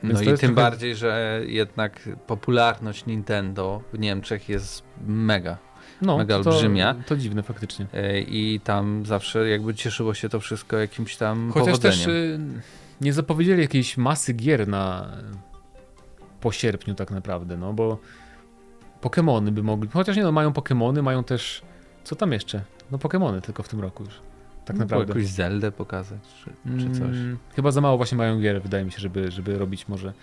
[0.03, 5.57] Więc No to i tym trochę- bardziej, że jednak popularność Nintendo w Niemczech jest mega.
[6.01, 6.95] No, Mega to, olbrzymia.
[7.05, 7.85] to dziwne faktycznie.
[7.93, 11.97] E, I tam zawsze jakby cieszyło się to wszystko jakimś tam Chociaż powodzeniem.
[11.97, 12.39] też y,
[13.01, 15.11] nie zapowiedzieli jakiejś masy gier na
[16.41, 17.97] po sierpniu tak naprawdę, no bo
[19.01, 21.61] Pokémony by mogli, chociaż nie no, mają Pokémony, mają też,
[22.03, 22.61] co tam jeszcze?
[22.91, 24.13] No Pokémony tylko w tym roku już,
[24.65, 25.13] tak No, naprawdę.
[25.13, 26.99] Jakąś Zeldę pokazać, czy, czy coś.
[27.01, 30.13] Mm, chyba za mało właśnie mają gier, wydaje mi się, żeby, żeby robić może,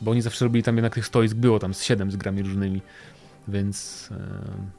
[0.00, 2.82] bo oni zawsze robili tam jednak tych stoisk, było tam z 7 z grami różnymi,
[3.48, 4.16] więc, e,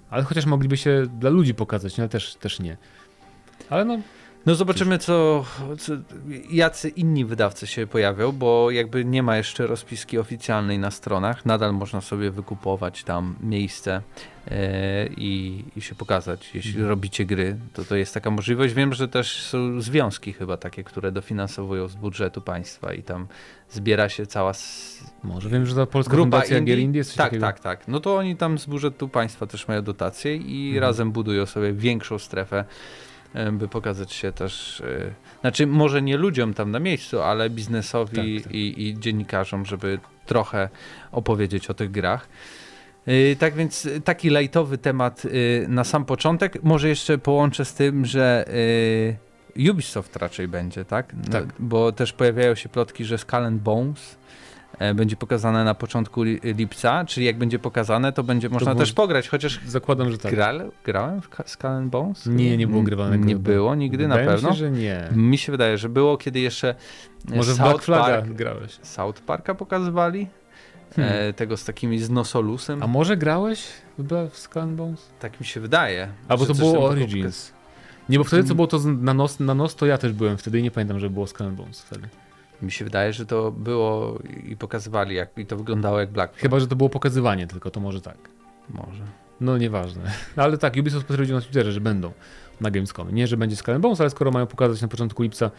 [0.09, 2.77] ale chociaż mogliby się dla ludzi pokazać, no ale też, też nie.
[3.69, 3.99] Ale no,
[4.45, 5.45] No zobaczymy, co,
[5.79, 5.93] co,
[6.51, 11.45] jacy inni wydawcy się pojawią, bo jakby nie ma jeszcze rozpiski oficjalnej na stronach.
[11.45, 14.01] Nadal można sobie wykupować tam miejsce
[14.47, 16.49] e, i, i się pokazać.
[16.53, 16.89] Jeśli Mhm.
[16.89, 18.73] robicie gry, to to jest taka możliwość.
[18.73, 23.27] Wiem, że też są związki chyba takie, które dofinansowują z budżetu państwa i tam
[23.71, 26.75] zbiera się cała s- może wiem, że ta polska grupa fundacja indie.
[26.75, 27.45] gier indie jest Tak, takiego.
[27.45, 27.87] tak, tak.
[27.87, 30.81] No to oni tam z budżetu państwa też mają dotacje i Mhm.
[30.83, 32.65] razem budują sobie większą strefę
[33.51, 38.43] by pokazać się też, e, znaczy może nie ludziom tam na miejscu, ale biznesowi tak,
[38.43, 38.53] tak.
[38.53, 40.69] I, i dziennikarzom, żeby trochę
[41.11, 42.29] opowiedzieć o tych grach.
[43.05, 45.23] E, tak więc taki lajtowy temat
[45.67, 46.63] na sam początek.
[46.63, 48.45] Może jeszcze połączę z tym, że
[49.71, 51.13] Ubisoft raczej będzie, tak?
[51.31, 51.45] Tak.
[51.59, 54.48] Bo też pojawiają się plotki, że Skull Bones E,
[54.95, 59.29] będzie pokazane na początku lipca, czyli jak będzie pokazane, to będzie można to też pograć,
[59.29, 59.59] chociaż...
[59.67, 60.31] Zakładam, że tak.
[60.31, 60.53] Gra,
[60.85, 62.25] grałem w Skull and Bones?
[62.25, 63.25] Nie, nie było grywanego.
[63.25, 64.49] Nie było nigdy Wydaje na pewno?
[64.49, 65.09] Mi się, że nie.
[65.11, 66.75] Mi się wydaje, że było, kiedy jeszcze
[67.31, 68.79] e, Może South w Black Flaga Park, grałeś.
[68.81, 70.27] South Parka pokazywali?
[70.95, 71.15] Hmm.
[71.29, 72.83] E, tego z takimi z nosolusem.
[72.83, 73.67] A może grałeś
[74.31, 75.09] w Skull and Bones?
[75.19, 76.07] Tak mi się wydaje.
[76.27, 77.53] Albo to było Origins.
[78.09, 80.59] Nie, bo wtedy co było to na nos, na nos, to ja też byłem wtedy
[80.59, 82.07] i nie pamiętam, że było Skull and Bones wtedy.
[82.61, 86.35] Mi się wydaje, że to było i pokazywali, jak i to wyglądało jak Black.
[86.37, 88.17] Chyba, że to było pokazywanie tylko, to może tak.
[88.69, 89.03] Może.
[89.41, 90.01] No nieważne.
[90.35, 92.11] Ale tak, Ubisoft potwierdził na Twitterze, że będą
[92.61, 93.15] na Gamescom.
[93.15, 95.51] Nie, że będzie Skull Bones, ale skoro mają pokazać na początku lipca,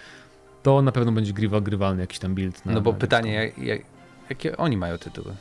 [0.63, 2.67] to na pewno będzie grywa, grywalny jakiś tam build.
[2.67, 3.81] Na, no bo pytanie, jak, jak,
[4.31, 5.35] jakie oni mają tytuły?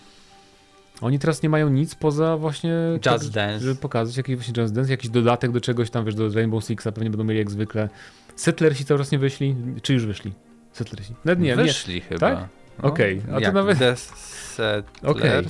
[1.01, 2.73] Oni teraz nie mają nic poza właśnie...
[2.93, 3.59] Just tak, Dance.
[3.59, 6.91] Żeby pokazać jakiś właśnie Just Dance, jakiś dodatek do czegoś tam, wiesz, do Rainbow Sixa
[6.91, 7.89] pewnie będą mieli jak zwykle.
[8.35, 10.33] Settlersi cały czas nie wyszli, czy już wyszli?
[10.79, 11.13] Settlersi.
[11.25, 12.01] Nawet nie, Wyszli nie.
[12.01, 12.19] chyba.
[12.19, 12.47] Tak?
[12.83, 13.35] No, Okej, okay.
[13.35, 13.79] a to nawet...
[13.79, 14.85] The Settlers?
[15.03, 15.43] Okay.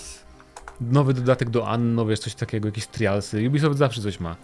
[0.82, 3.48] Nowy dodatek do Anno, wiesz, coś takiego, jakieś trialsy.
[3.48, 4.36] Ubisoft zawsze coś ma,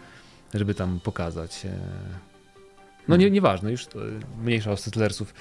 [0.54, 1.66] żeby tam pokazać.
[1.66, 1.70] E.
[3.08, 3.34] No nie, hmm.
[3.34, 4.00] nieważne, już to
[4.44, 5.34] mniejsza o Settlersów.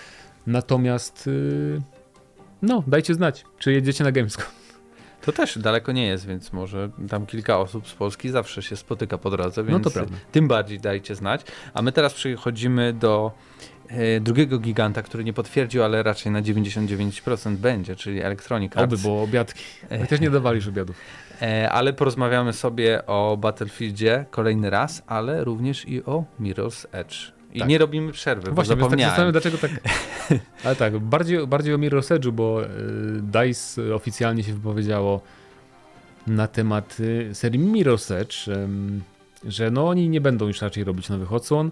[0.47, 1.81] Natomiast y,
[2.63, 4.47] no, dajcie znać, czy jedziecie na Gamescom.
[5.25, 9.19] To też daleko nie jest, więc może tam kilka osób z Polski zawsze się spotyka
[9.19, 10.01] po drodze, więc no to
[10.33, 11.43] tym bardziej dajcie znać.
[11.75, 13.33] A my teraz przechodzimy do
[13.89, 18.95] E, drugiego giganta, który nie potwierdził, ale raczej na 99% będzie, czyli Electronic Arts.
[18.95, 19.65] Oby było obiadki.
[20.01, 20.97] Chociaż nie dawalisz obiadów.
[21.43, 27.34] E, ale porozmawiamy sobie o Battlefieldzie kolejny raz, ale również i o Mirror's Edge.
[27.55, 27.69] I tak.
[27.69, 29.17] nie robimy przerwy, Właśnie, bo tak zapomniałem.
[29.17, 29.71] Tak dlaczego tak...
[30.65, 32.69] Ale tak, bardziej, bardziej o Mirror's Edge'u, bo e,
[33.23, 35.21] DICE oficjalnie się wypowiedziało
[36.27, 36.99] na temat
[37.33, 38.35] serii Mirror's Edge,
[39.45, 41.71] że no oni nie będą już raczej robić nowych odsłon,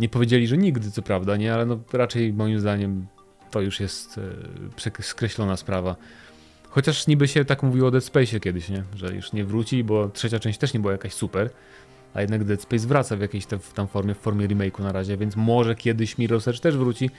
[0.00, 3.06] nie powiedzieli, że nigdy, co prawda, nie, ale no raczej moim zdaniem
[3.50, 4.20] to już jest
[4.98, 5.96] e, skreślona sprawa.
[6.68, 8.84] Chociaż niby się tak mówiło o Dead Space kiedyś, nie?
[8.94, 11.50] że już nie wróci, bo trzecia część też nie była jakaś super,
[12.14, 15.36] a jednak Dead Space wraca w jakiejś tam formie, w formie remake'u na razie, więc
[15.36, 17.10] może kiedyś Mirror's Edge też wróci.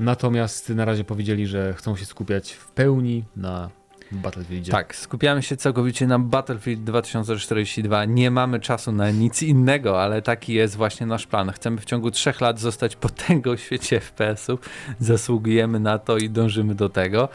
[0.00, 3.70] Natomiast na razie powiedzieli, że chcą się skupiać w pełni na
[4.12, 4.72] Battlefieldzie.
[4.72, 8.04] Tak, skupiamy się całkowicie na Battlefield 2042.
[8.04, 11.52] Nie mamy czasu na nic innego, ale taki jest właśnie nasz plan.
[11.52, 14.60] Chcemy w ciągu trzech lat zostać potęgą w świecie FPS-ów.
[15.00, 17.28] Zasługujemy na to i dążymy do tego.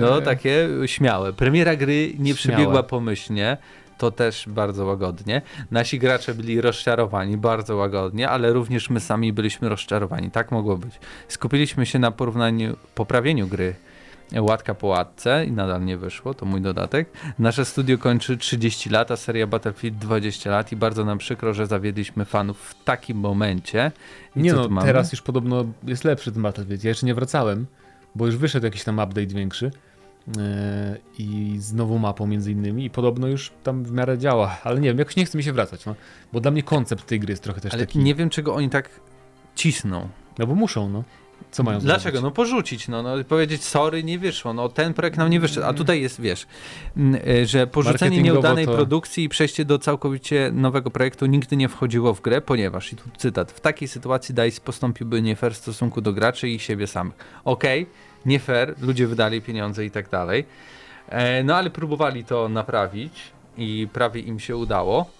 [0.00, 0.24] No, eee.
[0.24, 1.32] takie śmiałe.
[1.32, 3.56] Premiera gry nie przebiegła pomyślnie
[3.98, 5.42] to też bardzo łagodnie.
[5.70, 10.30] Nasi gracze byli rozczarowani bardzo łagodnie, ale również my sami byliśmy rozczarowani.
[10.30, 11.00] Tak mogło być.
[11.28, 13.74] Skupiliśmy się na porównaniu, poprawieniu gry
[14.40, 17.10] łatka po łatce i nadal nie wyszło, to mój dodatek.
[17.38, 21.66] Nasze studio kończy 30 lat, a seria Battlefield 20 lat i bardzo nam przykro, że
[21.66, 23.92] zawiedliśmy fanów w takim momencie.
[24.36, 26.84] I nie no, teraz już podobno jest lepszy ten Battlefield.
[26.84, 27.66] Ja jeszcze nie wracałem,
[28.14, 29.70] bo już wyszedł jakiś tam update większy
[31.18, 34.88] i z nową mapą między innymi i podobno już tam w miarę działa, ale nie
[34.88, 35.94] wiem, jakoś nie chce mi się wracać, no,
[36.32, 37.98] bo dla mnie koncept tej gry jest trochę też ale taki...
[37.98, 38.90] nie wiem, czego oni tak
[39.54, 40.08] cisną.
[40.38, 41.04] No bo muszą, no.
[41.50, 42.18] Co mają Dlaczego?
[42.18, 42.22] Zrobić?
[42.22, 45.72] No porzucić, no, no powiedzieć sorry, nie wyszło, no ten projekt nam nie wyszedł, a
[45.72, 46.46] tutaj jest, wiesz,
[47.26, 48.74] e, że porzucenie nieudanej to...
[48.74, 53.04] produkcji i przejście do całkowicie nowego projektu nigdy nie wchodziło w grę, ponieważ, i tu
[53.16, 57.14] cytat, w takiej sytuacji DICE postąpiłby nie fair w stosunku do graczy i siebie samych.
[57.44, 57.94] Okej, okay,
[58.26, 60.44] nie fair, ludzie wydali pieniądze i tak dalej,
[61.08, 65.10] e, no ale próbowali to naprawić i prawie im się udało.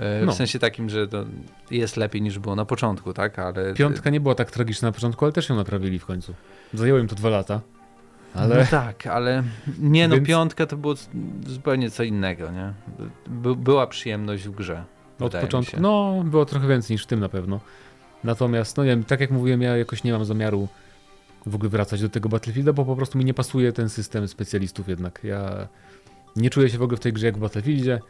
[0.00, 0.32] E, no.
[0.32, 1.24] W sensie takim, że to
[1.70, 3.38] jest lepiej niż było na początku, tak?
[3.38, 3.74] Ale...
[3.74, 6.34] Piątka nie była tak tragiczna na początku, ale też ją naprawili w końcu.
[6.74, 7.60] Zajęło im to dwa lata.
[8.34, 8.56] Ale...
[8.56, 9.42] No tak, ale
[9.78, 10.28] nie no, Więc...
[10.28, 10.94] piątka to było
[11.46, 12.72] zupełnie co innego, nie?
[13.26, 14.84] By, była przyjemność w grze.
[15.20, 17.60] Od początku, no było trochę więcej niż w tym na pewno.
[18.24, 20.68] Natomiast, no nie wiem, tak jak mówiłem, ja jakoś nie mam zamiaru
[21.46, 24.88] w ogóle wracać do tego Battlefielda, bo po prostu mi nie pasuje ten system specjalistów
[24.88, 25.20] jednak.
[25.24, 25.68] Ja
[26.36, 28.00] nie czuję się w ogóle w tej grze jak w Battlefieldzie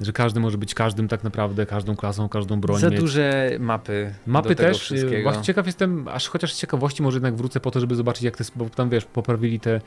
[0.00, 2.80] że każdy może być każdym tak naprawdę, każdą klasą, każdą bronią.
[2.80, 3.00] Za mieć.
[3.00, 4.14] duże mapy.
[4.26, 4.90] Mapy też.
[4.90, 8.22] Y, właśnie ciekaw jestem, aż chociaż z ciekawości może jednak wrócę po to, żeby zobaczyć
[8.22, 9.80] jak te, bo tam wiesz, poprawili te e,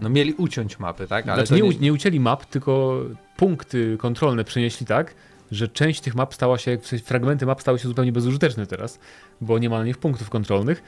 [0.00, 1.28] no mieli uciąć mapy, tak?
[1.28, 1.78] Ale znaczy, nie, nie...
[1.78, 3.02] nie ucięli map, tylko
[3.36, 5.14] punkty kontrolne przenieśli tak,
[5.50, 8.98] że część tych map stała się, fragmenty map stały się zupełnie bezużyteczne teraz,
[9.40, 10.82] bo nie ma na nich punktów kontrolnych.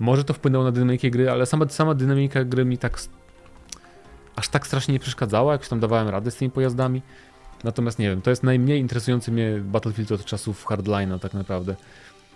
[0.00, 3.00] Może to wpłynęło na dynamikę gry, ale sama, sama dynamika gry mi tak
[4.36, 7.02] aż tak strasznie nie przeszkadzała, jak tam dawałem radę z tymi pojazdami.
[7.64, 11.76] Natomiast nie wiem, to jest najmniej interesujący mnie Battlefield od czasów Hardline'a tak naprawdę.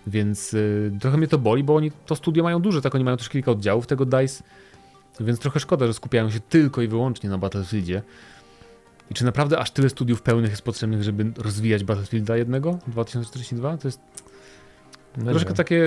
[0.06, 3.16] Więc y, trochę mnie to boli, bo oni to studio mają duże, tak oni mają
[3.16, 4.42] też kilka oddziałów tego DICE,
[5.20, 8.02] więc trochę szkoda, że skupiają się tylko i wyłącznie na Battlefieldzie.
[9.10, 13.76] I czy naprawdę aż tyle studiów pełnych jest potrzebnych, żeby rozwijać Battlefielda jednego 2042?
[13.76, 14.00] To jest
[15.16, 15.56] no troszkę wiem.
[15.56, 15.84] takie,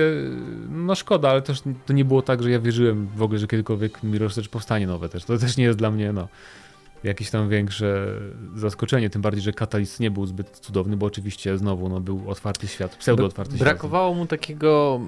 [0.68, 4.02] no szkoda, ale też to nie było tak, że ja wierzyłem w ogóle, że kiedykolwiek
[4.04, 5.24] Mirror's Edge powstanie nowe też.
[5.24, 6.28] To też nie jest dla mnie, no,
[7.04, 8.06] jakieś tam większe
[8.54, 12.68] zaskoczenie, tym bardziej, że Catalyst nie był zbyt cudowny, bo oczywiście znowu no, był otwarty
[12.68, 13.80] świat, pseudo otwarty Brakowało świat.
[13.80, 15.00] Brakowało mu takiego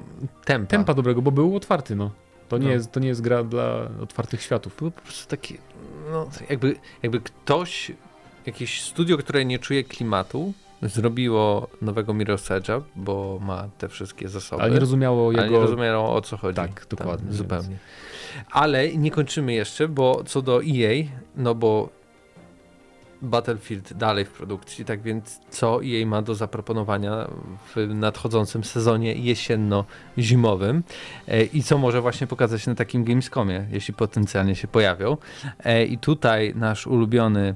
[0.45, 0.71] tempa.
[0.71, 2.11] Tempa dobrego, bo był otwarty, no.
[2.49, 2.73] To nie, no.
[2.73, 4.77] jest, to nie jest gra dla otwartych światów.
[4.79, 5.59] Był po prostu taki,
[6.13, 7.93] no, jakby, jakby ktoś,
[8.47, 14.63] jakieś studio, które nie czuje klimatu, zrobiło nowego Mirror's Edge'a, bo ma te wszystkie zasoby.
[14.63, 15.43] Ale nie rozumiało jego...
[15.43, 16.57] Ale nie rozumiało o co chodzi.
[16.57, 17.27] Tak, dokładnie.
[17.27, 17.77] Tam, zupełnie.
[18.51, 21.05] Ale nie kończymy jeszcze, bo co do EA,
[21.37, 21.99] no bo
[23.23, 27.29] Battlefield dalej w produkcji, tak więc co EA ma do zaproponowania
[27.75, 30.83] w nadchodzącym sezonie jesienno-zimowym
[31.29, 35.17] e, i co może właśnie pokazać na takim Gamescomie, jeśli potencjalnie się pojawią.
[35.65, 37.55] E, I tutaj nasz ulubiony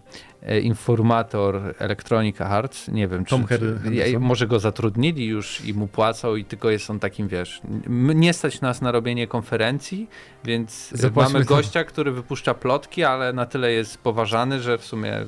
[0.62, 6.36] informator Electronica Arts, nie wiem, Tom czy, czy może go zatrudnili już i mu płacą
[6.36, 10.08] i tylko jest on takim, wiesz, nie stać nas na robienie konferencji,
[10.44, 15.12] więc Zapłaćmy mamy gościa, który wypuszcza plotki, ale na tyle jest poważany, że w sumie
[15.12, 15.26] E,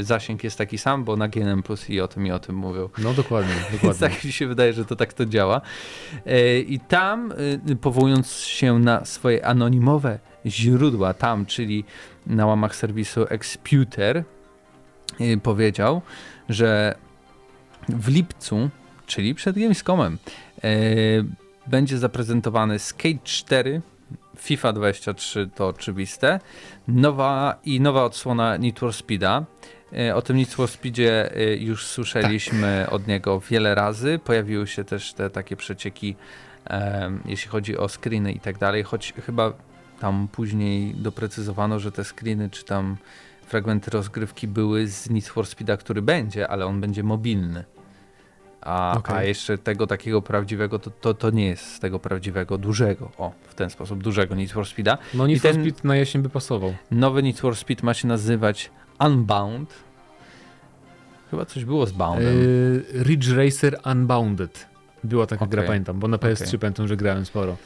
[0.00, 2.88] zasięg jest taki sam, bo na GNM Plus i o tym i o tym mówią.
[2.98, 3.80] No dokładnie, dokładnie.
[3.82, 5.60] Więc tak mi się wydaje, że to tak to działa.
[6.26, 7.32] E, I tam,
[7.72, 11.84] e, powołując się na swoje anonimowe źródła, tam, czyli
[12.26, 14.24] na łamach serwisu Exputer,
[15.42, 16.02] powiedział,
[16.48, 16.94] że
[17.88, 18.70] w lipcu,
[19.06, 20.18] czyli przed Gamescomem,
[21.66, 23.82] będzie zaprezentowany Skate 4
[24.38, 26.40] FIFA 23 to oczywiste.
[26.88, 29.44] Nowa i nowa odsłona Need for Speeda.
[29.92, 32.94] E, o tym Need for Speedzie e, już słyszeliśmy tak.
[32.94, 34.18] od niego wiele razy.
[34.24, 36.16] Pojawiły się też te takie przecieki,
[36.70, 39.52] um, jeśli chodzi o screeny i tak dalej, choć chyba
[40.00, 42.96] tam później doprecyzowano, że te screeny czy tam
[43.46, 47.64] fragmenty rozgrywki były z Need for Speeda, który będzie, ale on będzie mobilny.
[48.66, 49.16] A, okay.
[49.16, 53.32] a jeszcze tego takiego prawdziwego, to, to, to nie jest z tego prawdziwego, dużego, o,
[53.48, 54.98] w ten sposób, dużego Need for Speeda.
[55.14, 56.74] No Need I for ten Speed na jesień by pasował.
[56.90, 59.74] Nowy Need for Speed ma się nazywać Unbound.
[61.30, 62.34] Chyba coś było z Boundem.
[62.34, 64.66] Yy, Ridge Racer Unbounded.
[65.04, 65.48] Była taka okay.
[65.48, 66.58] gra, pamiętam, bo na PS3 okay.
[66.58, 67.56] pamiętam, że grałem sporo.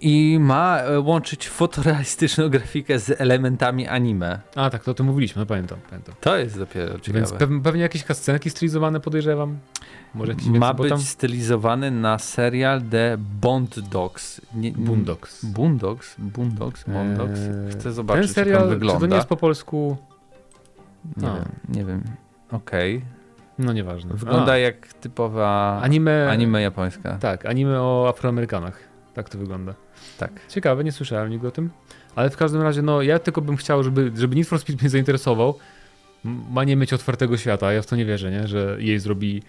[0.00, 4.40] I ma e, łączyć fotorealistyczną grafikę z elementami anime.
[4.56, 5.78] A tak, to o tym mówiliśmy, no pamiętam.
[5.90, 6.14] pamiętam.
[6.20, 7.26] To jest dopiero ciekawe.
[7.38, 9.58] Więc pewnie jakieś scenki stylizowane podejrzewam.
[10.14, 11.00] Może jakieś ma być tam...
[11.00, 14.40] stylizowany na serial The Bond Dogs.
[14.54, 15.44] Nie, Boondocks.
[15.44, 16.16] Boondocks?
[16.18, 16.84] Boondocks?
[16.84, 17.40] Boondocks?
[17.40, 18.94] Eee, Chcę zobaczyć, Ten serial, jak on wygląda.
[18.94, 19.96] Czy to nie jest po polsku?
[21.16, 22.02] Nie wiem, nie wiem.
[22.50, 22.96] Okej.
[22.96, 23.08] Okay.
[23.58, 24.14] No nieważne.
[24.14, 24.58] Wygląda A.
[24.58, 27.18] jak typowa anime, anime japońska.
[27.20, 28.89] Tak, anime o Afroamerykanach.
[29.20, 29.74] Tak to wygląda.
[30.18, 30.30] Tak.
[30.48, 31.70] Ciekawe, nie słyszałem nigdy o tym.
[32.16, 34.90] Ale w każdym razie, no ja tylko bym chciał, żeby, żeby Need for Speed mnie
[34.90, 35.58] zainteresował.
[36.50, 38.48] Ma nie mieć otwartego świata, ja w to nie wierzę, nie?
[38.48, 39.42] że jej zrobi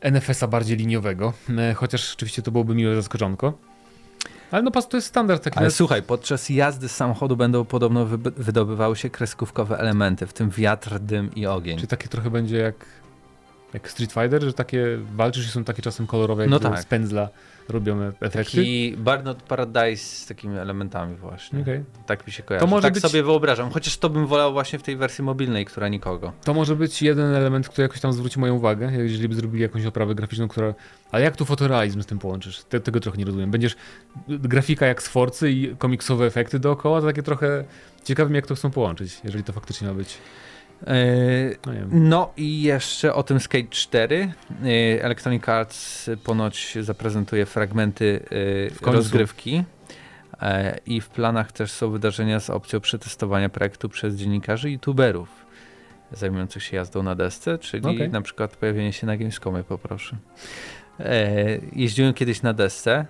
[0.00, 1.32] NFS-a bardziej liniowego.
[1.58, 3.58] E, chociaż oczywiście to byłoby miłe zaskoczonko.
[4.50, 5.58] Ale no to jest standard taki.
[5.58, 8.06] Ale słuchaj, podczas jazdy z samochodu będą podobno
[8.36, 11.78] wydobywały się kreskówkowe elementy, w tym wiatr, dym i ogień.
[11.78, 12.74] Czy takie trochę będzie jak,
[13.74, 16.82] jak Street Fighter, że takie walczysz i są takie czasem kolorowe, jak no tak.
[16.82, 17.28] z pędzla
[17.68, 18.44] robione efekty.
[18.44, 21.60] Taki Burnout Paradise z takimi elementami właśnie.
[21.60, 21.84] Okay.
[22.06, 22.66] Tak mi się kojarzy.
[22.66, 23.02] To może tak być...
[23.02, 26.32] sobie wyobrażam, chociaż to bym wolał właśnie w tej wersji mobilnej, która nikogo.
[26.44, 29.84] To może być jeden element, który jakoś tam zwróci moją uwagę, jeżeli by zrobili jakąś
[29.84, 30.74] oprawę graficzną, która...
[31.10, 32.64] Ale jak tu fotorealizm z tym połączysz?
[32.64, 33.50] Te, tego trochę nie rozumiem.
[33.50, 33.76] Będziesz
[34.28, 37.64] grafika jak z Forcy i komiksowe efekty dookoła, to takie trochę...
[38.04, 40.18] Ciekawe jak to chcą połączyć, jeżeli to faktycznie ma być...
[40.86, 44.32] E, no, no, i jeszcze o tym Skate 4.
[44.64, 48.20] E, Electronic Arts ponoć zaprezentuje fragmenty
[48.82, 49.64] e, rozgrywki.
[50.86, 55.28] I w planach też są wydarzenia z opcją przetestowania projektu przez dziennikarzy i youtuberów
[56.12, 58.08] zajmujących się jazdą na desce, czyli okay.
[58.08, 60.16] na przykład pojawienie się na Gamescomie poproszę.
[61.72, 63.06] Jeździłem kiedyś na desce.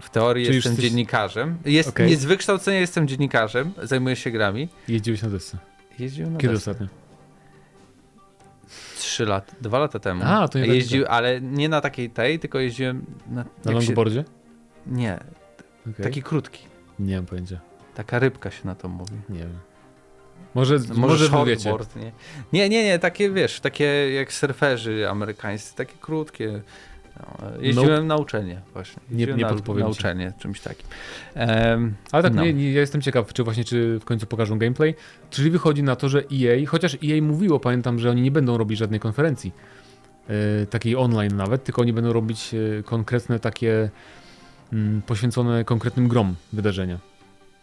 [0.00, 0.90] W teorii Czyli jestem jesteś...
[0.90, 1.58] dziennikarzem.
[1.64, 2.16] Jest, okay.
[2.16, 4.68] Z wykształcenia jestem dziennikarzem, zajmuję się grami.
[4.88, 5.58] Jeździłeś na desce.
[5.98, 6.70] Jeździł na Kiedy desce.
[6.70, 6.88] ostatnio?
[8.96, 10.22] Trzy lata, dwa lata temu.
[10.26, 13.44] A, to nie tak Jeździł, ale nie na takiej tej, tylko jeździłem na...
[13.64, 14.20] Na longboardzie?
[14.20, 14.24] Się...
[14.86, 15.18] Nie,
[15.90, 16.04] okay.
[16.04, 16.66] taki krótki.
[16.98, 17.60] Nie mam pojęcia.
[17.94, 19.14] Taka rybka się na to mówi.
[19.28, 19.58] Nie wiem.
[20.54, 21.74] Może, może, może wiecie.
[21.96, 22.12] Nie?
[22.52, 26.62] nie, nie, nie, takie wiesz, takie jak surferzy amerykańscy, takie krótkie,
[27.16, 29.02] No, jeździłem na uczenie właśnie.
[29.10, 30.86] Nie, nie na, na uczenie, czymś takim.
[31.34, 32.44] Em, Ale tak, no.
[32.44, 34.94] nie, nie, ja jestem ciekaw, czy właśnie czy w końcu pokażą gameplay.
[35.30, 38.78] Czyli wychodzi na to, że EA, chociaż EA mówiło, pamiętam, że oni nie będą robić
[38.78, 39.52] żadnej konferencji,
[40.28, 43.90] e, takiej online nawet, tylko oni będą robić e, konkretne takie
[44.72, 46.98] mm, poświęcone konkretnym grom wydarzenia.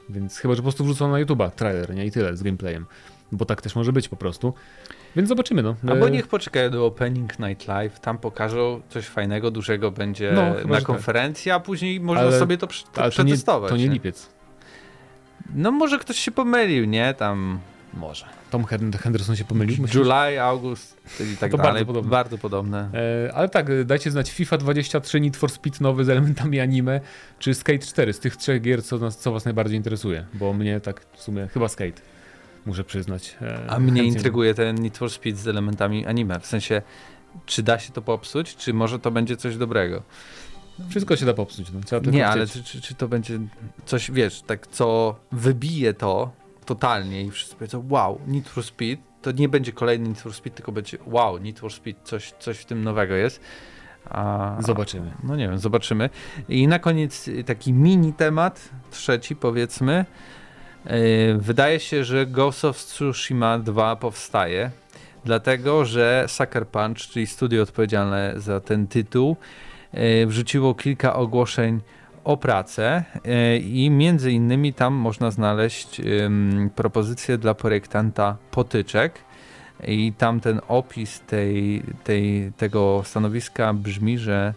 [0.10, 2.06] Więc chyba, że po prostu wrzucą na YouTube'a trailer, nie?
[2.06, 2.86] I tyle z gameplayem.
[3.32, 4.54] Bo tak też może być po prostu.
[5.16, 5.76] Więc zobaczymy, no.
[5.90, 10.54] Albo E, niech poczekają do Opening Night Live, tam pokażą coś fajnego, dużego będzie No,
[10.70, 10.84] na tak.
[10.84, 13.70] konferencji, a później można Ale- sobie to, to Ale to nie, przetestować.
[13.72, 14.30] to nie lipiec.
[15.56, 17.14] No może ktoś się pomylił, nie?
[17.14, 17.60] Tam
[17.94, 18.26] może.
[18.52, 19.78] Tom Hen- Henderson się pomylił.
[19.82, 19.96] myślisz?
[19.96, 20.98] July, august
[21.34, 21.74] i tak To dalej.
[21.74, 22.10] bardzo podobne.
[22.12, 22.90] Bardzo podobne.
[23.28, 27.02] E, ale tak, e, dajcie znać FIFA 23, Need for Speed nowy z elementami anime,
[27.40, 30.80] czy Skate 4 z tych trzech gier, co, nas, co was najbardziej interesuje, bo mnie
[30.80, 32.02] tak w sumie chyba Skate,
[32.66, 33.38] muszę przyznać.
[33.42, 36.40] E, A mnie intryguje ten Need for Speed z elementami anime.
[36.40, 36.82] W sensie,
[37.46, 40.04] czy da się to popsuć, czy może to będzie coś dobrego?
[40.90, 43.40] Wszystko się da popsuć, no, trzeba Nie, ale czy, czy, czy to będzie
[43.86, 46.32] coś, wiesz, tak co wybije to
[46.66, 50.56] totalnie i wszyscy powiedzą, wow, Need for Speed, to nie będzie kolejny Need for Speed,
[50.56, 53.42] tylko będzie, wow, Need for Speed, coś, coś w tym nowego jest.
[54.06, 55.12] A, Zobaczymy.
[55.24, 56.10] No nie wiem, zobaczymy.
[56.50, 60.06] I na koniec taki mini temat, trzeci powiedzmy.
[60.86, 64.72] Yy, Wydaje się, że Ghost of Tsushima 2 powstaje,
[65.26, 69.36] dlatego że Sucker Punch, czyli studio odpowiedzialne za ten tytuł,
[69.94, 71.82] yy, wrzuciło kilka ogłoszeń
[72.24, 79.14] o pracę yy, i między innymi tam można znaleźć ym, propozycje dla projektanta potyczek.
[79.88, 84.54] I tam ten opis tej, tej, tego stanowiska brzmi, że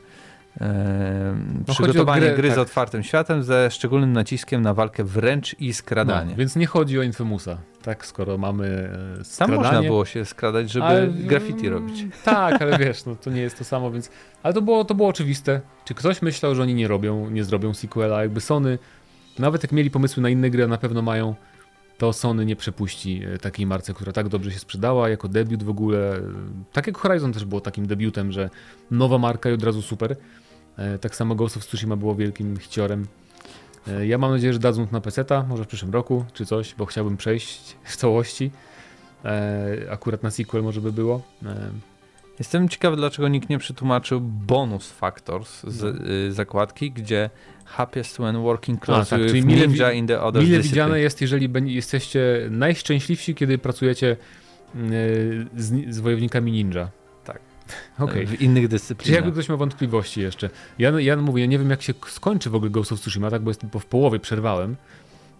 [0.61, 2.63] e, chodzi o przygotowanie grę, gry z tak.
[2.63, 6.31] otwartym światem ze szczególnym naciskiem na walkę wręcz i skradanie.
[6.31, 9.59] No, więc nie chodzi o Infamusa, tak, skoro mamy e, Tam skradanie.
[9.59, 12.05] można było się skradać, żeby ale- graffiti robić.
[12.25, 14.11] Tak, ale wiesz, no to nie jest to samo, więc.
[14.43, 15.61] Ale to było, to było oczywiste.
[15.85, 18.23] Czy ktoś myślał, że oni nie robią, nie zrobią sequela?
[18.23, 18.79] Jakby Sony,
[19.39, 21.35] nawet jak mieli pomysły na inne gry, a na pewno mają,
[21.99, 25.69] to Sony nie przepuści e, takiej marce, która tak dobrze się sprzedała, jako debiut w
[25.69, 26.21] ogóle.
[26.73, 28.51] Tak jak Horizon też było takim debiutem, że
[28.91, 30.17] nowa marka i od razu super.
[30.79, 33.07] E, Tak samo Ghost of Tsushima było wielkim hiciorem.
[33.89, 36.87] E, Ja mam nadzieję, że dadzą na PC-ta, może w przyszłym roku, czy coś, bo
[36.87, 38.51] chciałbym przejść w całości.
[39.25, 41.23] E, Akurat na sequel może by było.
[42.39, 46.11] Jestem ciekawy, dlaczego nikt nie przetłumaczył bonus factors z No.
[46.29, 47.31] y, zakładki, gdzie
[47.65, 50.63] happiest when working close tak, czyli mile ninja in the other Mile discipline.
[50.87, 54.07] widziane jest, jeżeli jesteście najszczęśliwsi, kiedy pracujecie
[54.75, 54.83] yy,
[55.57, 56.89] z, z wojownikami ninja.
[57.99, 58.27] Okej.
[58.27, 59.15] W innych Czy dyscyplinach.
[59.15, 60.51] jakby ktoś miał wątpliwości jeszcze?
[60.79, 63.43] Ja, ja mówię, ja nie wiem jak się skończy w ogóle Ghost of Tsushima, tak,
[63.43, 64.77] bo, jest, bo w połowie przerwałem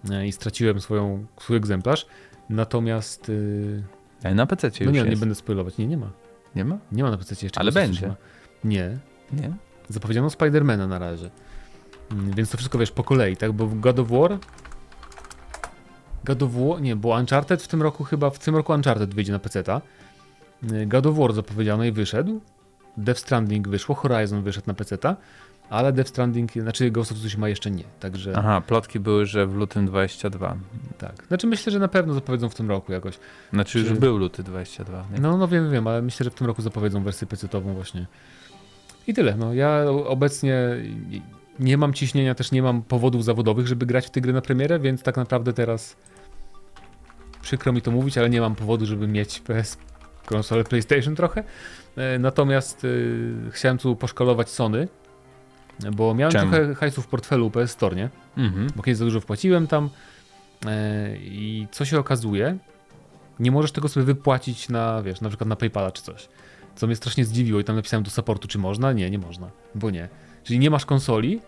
[0.05, 2.07] yy, i straciłem swoją, swój egzemplarz.
[2.51, 3.83] Natomiast, yy,
[4.25, 5.11] Ale na PC no już nie, jest.
[5.11, 5.79] nie będę spoilować.
[5.79, 6.11] Nie, nie ma.
[6.57, 6.79] Nie ma?
[6.93, 7.93] Nie ma na PC jeszcze Ale będzie.
[7.99, 8.17] Tsushima.
[8.65, 8.99] Nie.
[9.33, 9.53] Nie.
[9.89, 11.31] Zapowiedziano Spidermana na razie.
[12.13, 13.53] Mm, Więc to wszystko wiesz po kolei, tak?
[13.53, 14.39] Bo God of War.
[16.25, 19.33] God of War, nie, bo Uncharted w tym roku chyba, w tym roku Uncharted wyjdzie
[19.33, 19.81] na PC-ta.
[20.73, 22.41] Y, God of War zapowiedziano i wyszedł.
[22.97, 25.17] Death Stranding wyszło, Horizon wyszedł na PC-ta,
[25.71, 29.55] ale Death Stranding, znaczy Ghost of Tsushima jeszcze nie, także Aha, plotki były, że w
[29.55, 30.57] lutym 22.
[30.99, 31.25] tak.
[31.29, 33.19] Znaczy myślę, że na pewno zapowiedzą w tym roku jakoś.
[33.53, 35.05] Znaczy już Czy- był luty 22.
[35.13, 35.21] Nie?
[35.21, 38.07] No, no wiem, wiem, ale myślę, że w tym roku zapowiedzą wersję PC-tową właśnie.
[39.07, 40.77] I tyle, no ja obecnie
[41.59, 44.79] nie mam ciśnienia, też nie mam powodów zawodowych, żeby grać w te gry na premierę,
[44.79, 45.97] więc tak naprawdę teraz
[47.43, 49.79] przykro mi to mówić, ale nie mam powodu, żeby mieć PS
[50.27, 51.45] konsolę PlayStation trochę.
[51.97, 54.89] E, Natomiast y, chciałem tu poszkalować Sony,
[55.93, 56.53] bo miałem Czemu?
[56.53, 58.09] trochę hajsu w portfelu PS Store, nie?
[58.37, 58.67] Mhm.
[58.77, 59.91] bo kiedyś za dużo wpłaciłem tam
[60.67, 62.57] e, i co się okazuje,
[63.39, 66.29] nie możesz tego sobie wypłacić na, wiesz, na przykład na PayPala czy coś.
[66.77, 68.93] Co mnie strasznie zdziwiło i tam napisałem do supportu, czy można?
[68.93, 70.09] Nie, nie można, bo nie.
[70.45, 71.41] Czyli nie masz konsoli,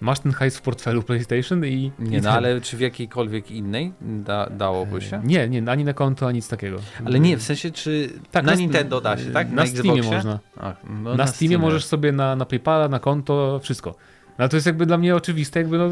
[0.00, 1.92] masz ten hajs w portfelu PlayStation i...
[1.98, 5.20] Nie, i no ale czy w jakiejkolwiek innej da, dałoby się?
[5.24, 6.76] Nie, nie, ani na konto, ani nic takiego.
[7.04, 9.50] Ale nie, w sensie czy Tak, na na- Nintendo da się, tak?
[9.52, 10.14] Na, Steamie Xboxie?
[10.14, 10.38] można.
[10.60, 13.94] Ach, no na, Steamie możesz sobie na, na PayPala, na konto, wszystko.
[14.38, 15.90] No to jest jakby dla mnie oczywiste, jakby no...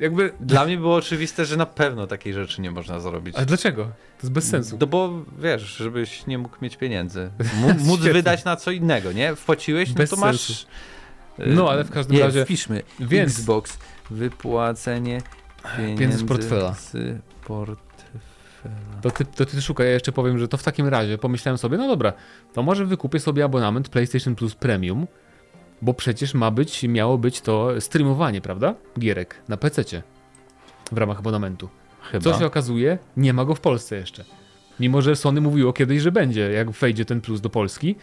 [0.00, 0.32] Jakby...
[0.40, 3.36] Dla mnie było oczywiste, że na pewno takiej rzeczy nie można zrobić.
[3.36, 3.84] Ale dlaczego?
[3.84, 4.76] To jest bez sensu.
[4.80, 7.30] No bo wiesz, żebyś nie mógł mieć pieniędzy.
[7.68, 9.36] M- móc wydać na co innego, nie?
[9.36, 10.40] Wpłaciłeś, no Bez to masz.
[10.40, 10.66] sensu.
[11.40, 12.82] Y, No, ale w każdym nie, razie- Wpiszmy.
[13.00, 13.78] Więc- Xbox.
[14.10, 15.20] Wypłacenie
[15.76, 16.74] pieniędzy, Pieniędzy z portfela.
[16.74, 16.96] Z
[17.44, 17.78] portfela.
[19.02, 21.76] To ty, to ty szukaj, ja jeszcze powiem, że to w takim razie pomyślałem sobie,
[21.76, 22.12] no dobra,
[22.52, 25.06] to może wykupię sobie abonament PlayStation Plus Premium,
[25.82, 28.74] bo przecież ma być, miało być to streamowanie, prawda?
[28.98, 30.02] Gierek na PC
[30.92, 31.68] w ramach abonamentu.
[32.02, 32.32] Chyba.
[32.32, 34.24] Co się okazuje, nie ma go w Polsce jeszcze.
[34.80, 37.96] Mimo, że Sony mówiło kiedyś, że będzie, jak wejdzie ten plus do Polski.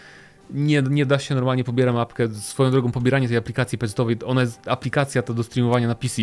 [0.49, 2.27] Nie, nie da się normalnie pobieram apkę.
[2.29, 6.21] Swoją drogą pobieranie tej aplikacji pecetowej, ona jest aplikacja to do streamowania na PC.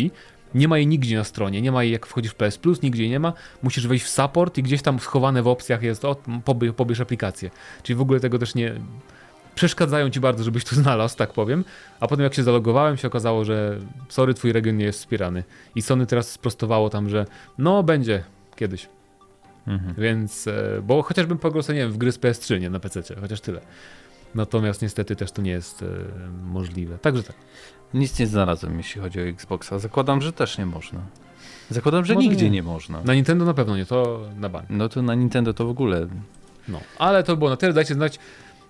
[0.55, 3.03] Nie ma jej nigdzie na stronie, nie ma jej jak wchodzisz w PS Plus, nigdzie
[3.03, 3.33] jej nie ma.
[3.63, 6.15] Musisz wejść w support i gdzieś tam schowane w opcjach jest, o,
[6.45, 7.51] pobierz, pobierz aplikację.
[7.83, 8.75] Czyli w ogóle tego też nie,
[9.55, 11.65] przeszkadzają ci bardzo, żebyś to znalazł, tak powiem.
[11.99, 15.43] A potem jak się zalogowałem, się okazało, że sorry, twój region nie jest wspierany.
[15.75, 17.25] I Sony teraz sprostowało tam, że
[17.57, 18.23] no będzie
[18.55, 18.89] kiedyś.
[19.67, 19.93] Mhm.
[19.97, 23.41] Więc, e, bo chociażbym pograł nie wiem, w gry z PS3, nie na PC, chociaż
[23.41, 23.61] tyle.
[24.35, 25.85] Natomiast niestety też to nie jest e,
[26.43, 26.97] możliwe.
[26.97, 27.35] Także tak.
[27.93, 29.79] Nic nie znalazłem, jeśli chodzi o Xboxa.
[29.79, 30.99] Zakładam, że też nie można.
[31.69, 32.51] Zakładam, że Może nigdzie nie.
[32.51, 32.63] nie.
[32.63, 33.01] można.
[33.03, 34.65] Na Nintendo na pewno nie, to na bank.
[34.69, 36.07] No to na Nintendo to w ogóle.
[36.67, 37.73] No, ale to było na tyle.
[37.73, 38.19] Dajcie znać,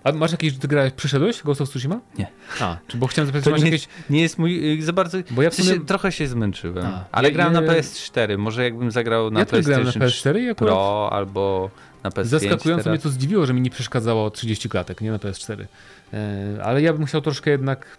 [0.04, 2.00] a masz jakieś, ty grałeś, przyszedłeś Ghost of Tsushima?
[2.18, 2.26] Nie.
[2.60, 3.88] A, czy bo chciałem zapytać, czy masz nie, jakieś...
[4.10, 5.68] Nie jest mój, y, za bardzo, bo ja w sumie...
[5.68, 9.46] się, trochę się zmęczyłem, A, ale ja, grałem na PS4, może jakbym zagrał na ja
[9.46, 10.74] PlayStation na PS4 i akurat...
[10.74, 11.70] Pro albo
[12.04, 15.64] na PS5 Zaskakująco mnie to zdziwiło, że mi nie przeszkadzało 30 klatek, nie na PS4.
[16.12, 17.98] E, ale ja bym chciał troszkę jednak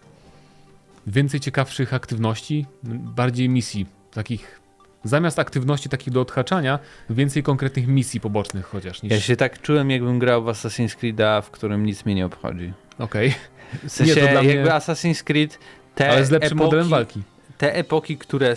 [1.08, 4.62] więcej ciekawszych aktywności, bardziej misji, takich
[5.04, 6.80] zamiast aktywności takich do odhaczania,
[7.10, 9.04] więcej konkretnych misji pobocznych chociaż.
[9.04, 9.12] Niż...
[9.12, 12.74] Ja się tak czułem, jakbym grał w Assassin's Creed'a, w którym nic mnie nie obchodzi.
[13.00, 13.30] Okej.
[13.30, 13.90] Okay.
[13.90, 14.72] W sensie, Nie, to dla jakby mnie...
[14.72, 15.60] Assassin's Creed
[15.96, 17.22] te Ale z lepszym epoki, modelem walki.
[17.58, 18.56] Te epoki, które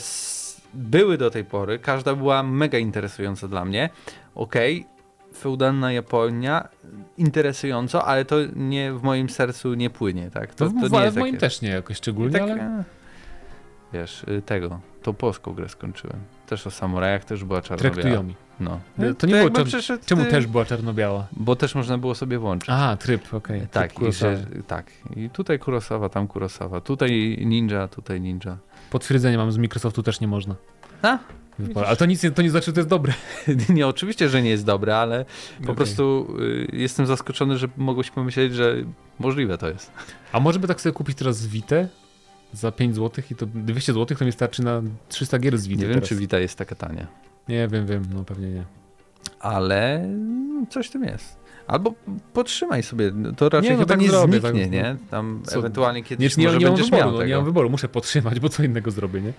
[0.74, 3.90] były do tej pory, każda była mega interesująca dla mnie.
[4.34, 4.97] Okej, okay,
[5.35, 6.68] feudalna Japonia,
[7.18, 10.55] interesująco, ale to nie w moim sercu nie płynie, tak?
[10.55, 11.41] To, to, to nie jest w moim takie...
[11.41, 12.85] też nie jakoś szczególnie, tak, ale...
[13.93, 16.16] Wiesz, y, tego, tą polską grę skończyłem.
[16.47, 17.95] Też o samurajach, też była czarno-biała.
[17.95, 18.35] Traktują mi.
[18.61, 18.81] No.
[19.18, 19.66] To nie było czar...
[20.07, 20.31] Czemu ty...
[20.31, 21.26] też była czarno-biała?
[21.33, 22.70] Bo też można było sobie włączyć.
[22.70, 23.57] A, tryb, okej.
[23.57, 23.68] Okay.
[23.68, 24.87] Tak, i że, tak.
[25.16, 26.81] I tutaj Kurosawa, tam Kurosawa.
[26.81, 28.57] Tutaj Ninja, tutaj Ninja.
[28.91, 30.55] Potwierdzenie mam z Microsoftu też nie można.
[31.03, 31.18] A?
[31.74, 33.12] Ale to nic to nie znaczy, że to jest dobre.
[33.68, 35.24] nie, oczywiście, że nie jest dobre, ale
[35.59, 35.74] po okay.
[35.74, 38.76] prostu y, jestem zaskoczony, że mogłeś pomyśleć, że
[39.18, 39.92] możliwe to jest.
[40.32, 41.76] A może by tak sobie kupić teraz Vita
[42.52, 45.80] za 5 zł i to 200 zł to mi starczy na 300 gier z Vita.
[45.80, 46.09] Nie wiem, teraz.
[46.09, 47.06] czy Vita jest taka tania.
[47.48, 48.64] Nie wiem, wiem, no pewnie nie.
[49.40, 50.09] Ale
[50.70, 51.38] coś tym jest.
[51.66, 51.94] Albo
[52.32, 54.96] podtrzymaj sobie, to raczej nie, no chyba tak nie zrobię, zniknie, tak, nie?
[55.11, 57.88] Tam co, ewentualnie kiedyś nie, może nie, będziesz wyboru, miał no, Nie mam wyboru, muszę
[57.88, 59.32] podtrzymać, bo co innego zrobię, nie?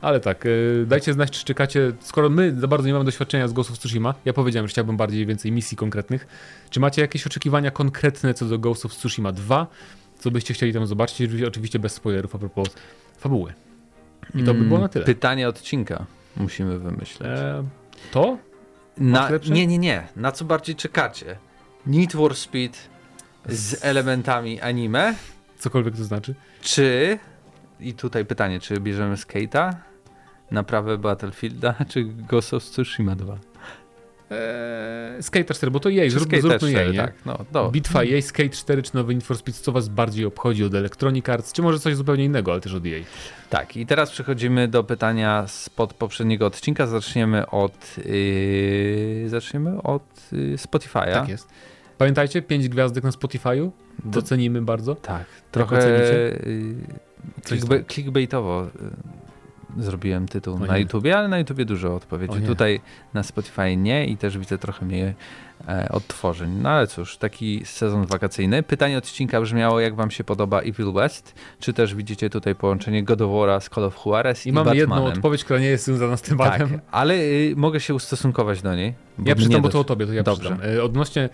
[0.00, 3.52] Ale tak, y, dajcie znać, czy czekacie, skoro my za bardzo nie mamy doświadczenia z
[3.52, 6.26] Ghost of Tsushima, ja powiedziałem, że chciałbym bardziej więcej misji konkretnych,
[6.70, 9.66] czy macie jakieś oczekiwania konkretne co do Ghost of Tsushima 2?
[10.18, 11.42] Co byście chcieli tam zobaczyć?
[11.42, 12.68] Oczywiście bez spoilerów a propos
[13.18, 13.52] fabuły.
[14.34, 15.04] I to by było na tyle.
[15.04, 17.28] Pytanie odcinka musimy wymyśleć.
[17.28, 17.64] E,
[18.12, 18.38] to?
[18.98, 20.08] Na, nie, nie, nie.
[20.16, 21.38] Na co bardziej czekacie?
[21.86, 22.78] Need for Speed
[23.46, 25.14] z elementami anime?
[25.58, 26.34] Cokolwiek to znaczy.
[26.60, 27.18] Czy,
[27.80, 29.74] i tutaj pytanie, czy bierzemy Skate'a,
[30.50, 33.38] naprawę Battlefielda, czy Ghost of Tsushima 2?
[34.30, 37.12] Eee, Skate 4, bo to jej, zrób, Skate zróbmy 4, jej, tak.
[37.26, 37.70] No, no.
[37.70, 41.28] Bitwa jej, Skate 4 czy nowy Need for Speed, co was bardziej obchodzi od Electronic
[41.28, 43.04] Arts, czy może coś zupełnie innego, ale też od jej.
[43.50, 46.86] Tak, i teraz przechodzimy do pytania spod poprzedniego odcinka.
[46.86, 51.12] Zaczniemy od yy, zaczniemy od yy, Spotify'a.
[51.12, 51.48] Tak jest.
[51.98, 53.70] Pamiętajcie, 5 gwiazdek na Spotify'u,
[54.04, 54.94] docenimy bardzo.
[54.94, 56.00] Tak, trochę
[57.50, 58.66] yy, clickbaitowo
[59.78, 62.40] zrobiłem tytuł na YouTubie, ale na YouTubie dużo odpowiedzi.
[62.46, 62.80] Tutaj
[63.14, 65.14] na Spotify nie i też widzę trochę mniej
[65.68, 66.50] e, odtworzeń.
[66.62, 68.62] No ale cóż, taki sezon wakacyjny.
[68.62, 71.34] Pytanie odcinka brzmiało, jak wam się podoba Evil West?
[71.60, 74.74] Czy też widzicie tutaj połączenie God of War'a z Call of Juarez i, i mam
[74.74, 76.68] jedną odpowiedź, która nie jest związana z tematem.
[76.68, 78.94] Tak, ale y, mogę się ustosunkować do niej.
[79.24, 80.50] Ja przeczytam, bo to o tobie, to ja Dobrze.
[80.50, 80.70] przeczytam.
[80.70, 81.28] Y, odnośnie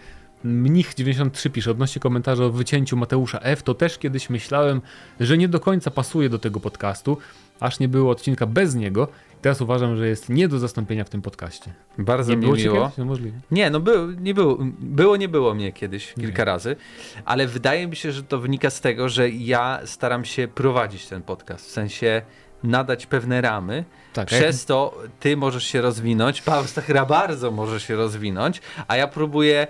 [0.45, 3.63] Mnich93 pisze odnośnie komentarza o wycięciu Mateusza F.
[3.63, 4.81] To też kiedyś myślałem,
[5.21, 7.19] że nie do końca pasuje do tego podcastu,
[7.65, 9.09] aż nie było odcinka bez niego.
[9.43, 11.73] Teraz uważam, że jest nie do zastąpienia w tym podcaście.
[11.99, 12.91] Bardzo nie mi było miło.
[12.91, 13.07] Kiedyś?
[13.07, 13.41] Możliwe.
[13.51, 16.45] Nie, no było, nie było, było, nie było mnie kiedyś kilka nie.
[16.45, 16.77] razy,
[17.25, 21.23] ale wydaje mi się, że to wynika z tego, że ja staram się prowadzić ten
[21.23, 22.23] podcast, w sensie
[22.63, 23.85] nadać pewne ramy.
[24.13, 24.69] Tak, Przez jak...
[24.69, 29.67] to ty możesz się rozwinąć, Paweł Stachera bardzo może się rozwinąć, a ja próbuję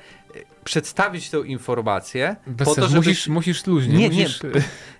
[0.64, 3.06] przedstawić tę informację Bez po to, żebyś...
[3.06, 3.98] musisz, musisz luźnie.
[3.98, 4.42] Nie, musisz...
[4.42, 4.50] nie,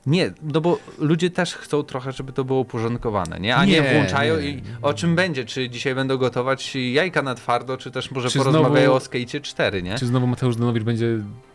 [0.07, 3.57] nie, no bo ludzie też chcą trochę, żeby to było uporządkowane, nie?
[3.57, 7.35] A nie, nie włączają nie, i o czym będzie, czy dzisiaj będą gotować jajka na
[7.35, 9.99] twardo, czy też może czy porozmawiają znowu, o Skate 4, nie?
[9.99, 11.07] Czy znowu Mateusz Danowicz będzie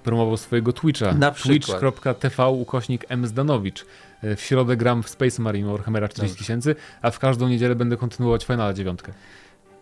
[0.04, 1.14] promował swojego Twitcha?
[1.14, 3.86] Na Twitch.tv ukośnik M Zdanowicz.
[4.24, 7.98] E, w środę gram w Space Marine Warhammera 40 tysięcy, a w każdą niedzielę będę
[7.98, 9.00] kontynuować Finala 9.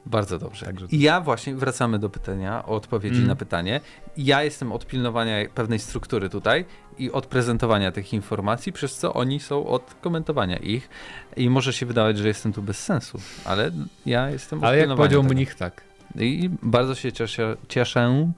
[0.07, 0.65] Bardzo dobrze.
[0.65, 0.85] Także...
[0.91, 3.27] I ja właśnie wracamy do pytania, o odpowiedzi mm.
[3.27, 3.81] na pytanie.
[4.17, 6.65] Ja jestem od pilnowania pewnej struktury tutaj
[6.97, 10.89] i od prezentowania tych informacji, przez co oni są od komentowania ich.
[11.37, 13.71] I może się wydawać, że jestem tu bez sensu, ale
[14.05, 15.33] ja jestem od Ale jak powiedział tego.
[15.33, 15.81] mnich, tak.
[16.15, 18.31] I bardzo się cieszę, cieszę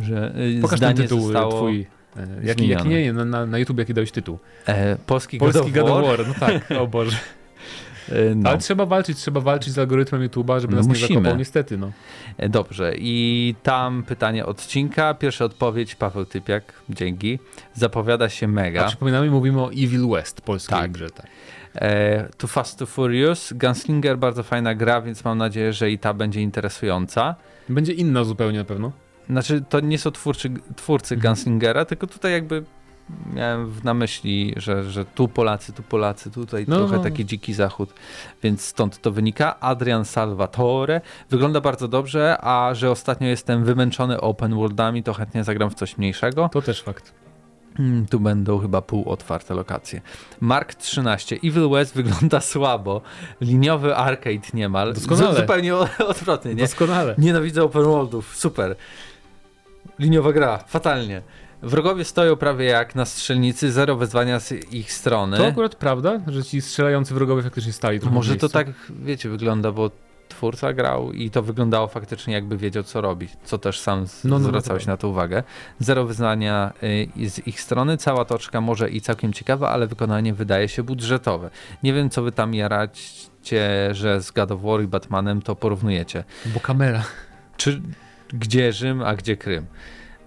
[0.00, 1.52] że y, Pokaż zdanie ten tytuł zostało...
[1.52, 4.38] twój E, jaki, jak nie, na, na YouTube jaki dałeś tytuł?
[4.66, 6.16] E, Polski, Polski God of War.
[6.18, 6.28] War.
[6.28, 7.16] No tak, o Boże.
[8.08, 8.50] E, no.
[8.50, 11.08] Ale trzeba walczyć, trzeba walczyć z algorytmem YouTube'a, żeby No nas musimy.
[11.08, 11.90] nie zakopał, niestety, no.
[12.38, 15.14] E, Dobrze, i tam pytanie odcinka.
[15.14, 17.38] Pierwsza odpowiedź, Paweł Typiak, dzięki.
[17.74, 18.86] Zapowiada się A mega.
[18.88, 20.90] przypominamy, mówimy o Evil West, polskiej Tak.
[20.92, 21.26] grze, tak.
[21.74, 23.52] E, Too Fast, Too Furious.
[23.52, 27.34] Gunslinger, bardzo fajna gra, więc mam nadzieję, że i ta będzie interesująca.
[27.68, 28.92] Będzie inna zupełnie na pewno.
[29.30, 31.34] Znaczy, to nie są twórcy, twórcy Mhm.
[31.34, 32.64] Gunslingera, tylko tutaj jakby
[33.34, 37.02] miałem w- na myśli, że, że tu Polacy, tu Polacy, tutaj No, trochę no.
[37.02, 37.94] taki dziki zachód,
[38.42, 39.60] więc stąd to wynika.
[39.60, 41.00] Adrian Salvatore
[41.30, 45.98] wygląda bardzo dobrze, a że ostatnio jestem wymęczony open worldami, to chętnie zagram w coś
[45.98, 46.48] mniejszego.
[46.52, 47.12] To też fakt.
[47.78, 50.00] Mm, Tu będą chyba półotwarte lokacje.
[50.40, 51.36] Mark 13.
[51.44, 53.00] Evil West wygląda słabo.
[53.40, 54.94] Liniowy arcade niemal.
[54.94, 55.40] Doskonale.
[55.40, 55.76] Zupełnie
[56.08, 56.62] odwrotnie, nie?
[56.62, 57.14] Doskonale.
[57.18, 58.36] Nienawidzę open worldów.
[58.36, 58.76] Super.
[59.98, 60.58] Liniowa gra.
[60.66, 61.22] Fatalnie.
[61.62, 65.36] Wrogowie stoją prawie jak na strzelnicy, zero wezwania z ich strony.
[65.36, 69.72] To akurat prawda, że ci strzelający wrogowie faktycznie stali trochę Może to tak, wiecie, wygląda,
[69.72, 69.90] bo
[70.28, 74.38] twórca grał i to wyglądało faktycznie jakby wiedział co robi, co też sam No, no,
[74.38, 75.42] no, zwracałeś to na to uwagę.
[75.78, 76.72] Zero wyznania
[77.18, 81.50] y, z ich strony, cała toczka może i całkiem ciekawa, ale wykonanie wydaje się budżetowe.
[81.82, 86.24] Nie wiem co wy tam jaracie, że z God of War i Batmanem to porównujecie.
[86.46, 87.04] Bo kamera.
[87.56, 87.82] Czy
[88.32, 89.66] gdzie Rzym, a gdzie Krym?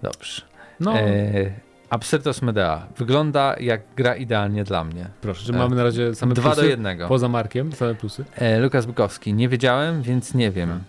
[0.02, 0.55] Dobrze.
[0.80, 1.50] No, E,
[1.90, 2.86] Absyrtos Medea.
[2.96, 5.06] Wygląda jak gra idealnie dla mnie.
[5.20, 6.62] proszę, że e, mamy na razie same Dwa plusy.
[6.62, 7.08] do jednego.
[7.08, 8.24] Poza Markiem, same plusy.
[8.36, 9.34] E, Lukas Bukowski.
[9.34, 10.80] Nie wiedziałem, więc nie wiem.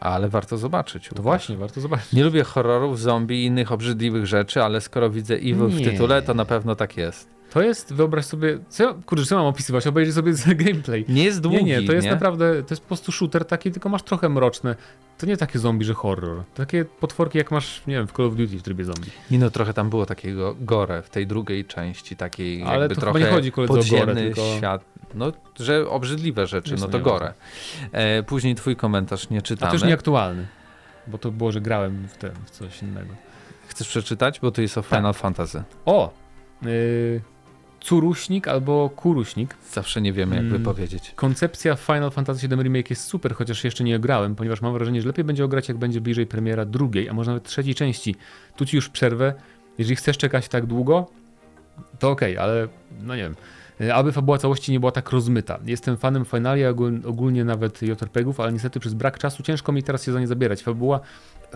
[0.00, 1.10] Ale warto zobaczyć.
[1.14, 2.12] To właśnie, warto zobaczyć.
[2.12, 5.90] Nie lubię horrorów, zombie i innych obrzydliwych rzeczy, ale skoro widzę Evil w Nie.
[5.90, 7.33] tytule, to na pewno tak jest.
[7.54, 9.86] To jest, wyobraź sobie, co, ja- kurczę, co mam opisywać?
[9.86, 10.32] Obejrzyj sobie
[10.64, 11.04] gameplay.
[11.08, 12.12] Nie jest długi, nie, nie, to jest nie?
[12.12, 14.76] naprawdę, to jest po prostu shooter taki, tylko masz trochę mroczne.
[15.18, 16.42] To nie takie zombie, że horror.
[16.54, 19.10] Takie potworki jak masz, nie wiem, w Call of Duty w trybie zombie.
[19.30, 23.00] Nie no, trochę tam było takiego gore w tej drugiej części, takiej Ale jakby to
[23.00, 24.84] trochę nie chodzi koledzy o gore, podziemny tylko- świat.
[25.14, 27.34] No, że obrzydliwe rzeczy, no to to gore.
[27.92, 29.70] E, później twój komentarz nie A czytamy.
[29.70, 30.46] to już nieaktualny.
[31.06, 33.14] Bo to było, że grałem w, ten, w coś innego.
[33.68, 34.40] Chcesz przeczytać?
[34.40, 34.98] Bo tu jest o Tak.
[34.98, 35.62] Final Fantasy.
[35.86, 36.12] O!
[36.62, 37.20] Yy,
[37.88, 39.54] curuśnik albo kuruśnik.
[39.72, 40.58] Zawsze nie wiemy, jak Mm.
[40.58, 41.12] wypowiedzieć.
[41.16, 45.06] Koncepcja Final Fantasy VII Remake jest super, chociaż jeszcze nie grałem, ponieważ mam wrażenie, że
[45.08, 48.16] lepiej będzie ograć, jak będzie bliżej premiera drugiej, a może nawet trzeciej części.
[48.56, 49.34] Tu ci już przerwę.
[49.78, 51.06] Jeżeli chcesz czekać tak długo,
[51.98, 52.68] to okej, ale
[53.02, 53.34] no nie wiem.
[53.80, 55.58] E, Aby fabuła całości nie była tak rozmyta.
[55.66, 60.04] Jestem fanem Finalia, ogól- ogólnie nawet JRPG-ów, ale niestety przez brak czasu ciężko mi teraz
[60.04, 60.62] się za nie zabierać.
[60.62, 61.00] Fabuła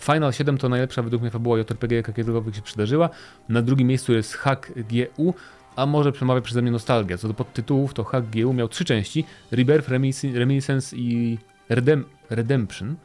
[0.01, 3.11] Final 7 to najlepsza według mnie fabuła JRPG, jaka kiedykolwiek się przydarzyła.
[3.49, 5.35] Na drugim miejscu jest Hack GU,
[5.79, 7.18] a może przemawia przeze mnie nostalgia.
[7.18, 9.89] Co do podtytułów, to Hack GU miał trzy części: Rebirth,
[10.35, 11.39] Reminiscence i
[11.70, 12.97] Redem- Redemption.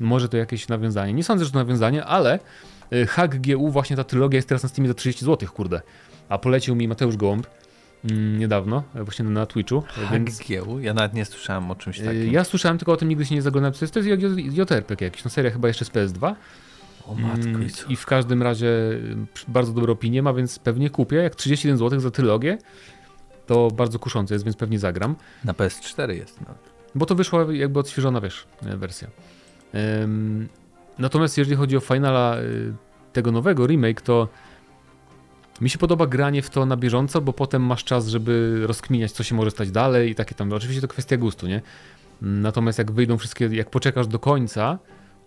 [0.00, 1.12] Może to jakieś nawiązanie.
[1.12, 2.38] Nie sądzę, że to nawiązanie, ale
[2.92, 5.80] y, Hack GU, właśnie ta trylogia jest teraz na Steamie za 30 zł, kurde.
[6.28, 7.46] A polecił mi Mateusz Gołąb
[8.10, 9.82] mm, niedawno, e, właśnie na Twitchu.
[10.08, 10.80] e, Więc HGU?
[10.80, 12.32] Ja nawet nie słyszałem o czymś takim.
[12.32, 13.74] ja słyszałem, tylko o tym nigdy się nie zaglądałem.
[13.74, 16.34] To jest, to jest JRPG jakiś, no seria chyba jeszcze z PS2.
[17.06, 17.88] O matko, Mm, i co?
[17.88, 18.68] I w każdym razie
[19.48, 21.16] bardzo dobre opinie ma, więc pewnie kupię.
[21.16, 22.58] Jak 31 zł za trylogię,
[23.46, 25.16] to bardzo kuszące jest, więc pewnie zagram.
[25.44, 26.40] Na PS4 jest.
[26.40, 26.54] No.
[26.94, 29.08] Bo to wyszła jakby odświeżona, wiesz, e, wersja.
[30.02, 30.48] Ym,
[30.98, 32.72] natomiast jeżeli chodzi o Finala y,
[33.12, 34.28] tego nowego remake, to
[35.60, 39.22] mi się podoba granie w to na bieżąco, bo potem masz czas, żeby rozkminiać, co
[39.22, 40.52] się może stać dalej i takie tam.
[40.52, 41.62] Oczywiście to kwestia gustu, nie?
[42.22, 44.78] Natomiast jak wyjdą wszystkie, jak poczekasz do końca,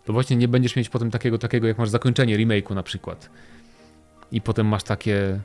[0.08, 3.30] to właśnie nie będziesz mieć potem takiego, takiego jak masz zakończenie remake'u na przykład.
[4.32, 5.40] I potem masz takie,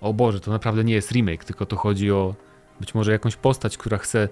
[0.00, 2.34] o Boże, to naprawdę nie jest remake, tylko to chodzi o
[2.80, 4.28] być może jakąś postać, która chce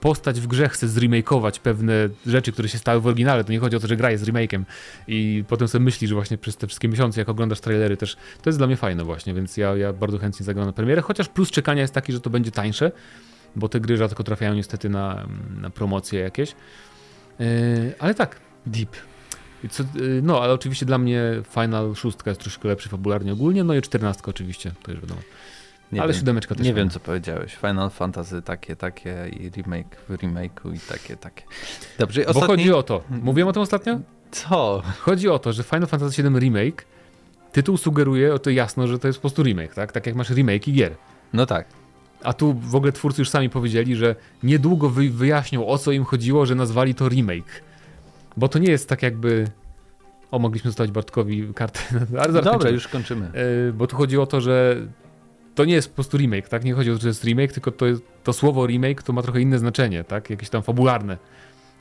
[0.00, 1.92] postać w grze chce zremakeować pewne
[2.26, 3.44] rzeczy, które się stały w oryginale.
[3.44, 4.62] To nie chodzi o to, że gra jest remake'em
[5.08, 8.58] i potem sobie myślisz, właśnie przez te wszystkie miesiące, jak oglądasz trailery też, to jest
[8.58, 11.82] dla mnie fajne właśnie, więc ja, ja bardzo chętnie zagram na premierę, chociaż plus czekania
[11.82, 12.92] jest taki, że to będzie tańsze,
[13.56, 15.26] bo te gry rzadko trafiają niestety na,
[15.60, 16.54] na promocje jakieś.
[17.38, 17.46] Yy,
[17.98, 18.96] ale tak, Deep.
[19.70, 23.74] Co, yy, no, ale oczywiście dla mnie Final 6 jest troszkę lepszy fabularnie ogólnie, no
[23.74, 25.20] i 14 oczywiście, to już wiadomo.
[25.92, 26.20] Nie ale wiem.
[26.20, 26.76] siódemeczka też Nie fajna.
[26.78, 27.54] wiem, co powiedziałeś.
[27.54, 31.42] Final Fantasy takie, takie i remake w remake'u i takie, takie.
[31.98, 32.48] Dobrze, Bo ostatni...
[32.48, 34.00] chodzi o to, mówiłem o tym ostatnio?
[34.30, 34.82] Co?
[35.00, 36.84] Chodzi o to, że Final Fantasy VII Remake
[37.52, 39.92] tytuł sugeruje o to jasno, że to jest po prostu remake, tak?
[39.92, 40.94] Tak jak masz remake i gier.
[41.32, 41.66] No tak.
[42.22, 46.04] A tu w ogóle twórcy już sami powiedzieli, że niedługo wy wyjaśnią o co im
[46.04, 47.62] chodziło, że nazwali to remake.
[48.38, 49.48] Bo to nie jest tak jakby...
[50.30, 51.80] O, mogliśmy zostawić Bartkowi kartę.
[52.32, 52.72] Dobra, kończymy.
[52.72, 53.30] już kończymy.
[53.66, 54.76] Yy, bo tu chodzi o to, że
[55.54, 56.64] to nie jest po prostu remake, tak?
[56.64, 57.86] Nie chodzi o to, że jest remake, tylko to,
[58.24, 60.30] to słowo remake to ma trochę inne znaczenie, tak?
[60.30, 61.16] Jakieś tam fabularne.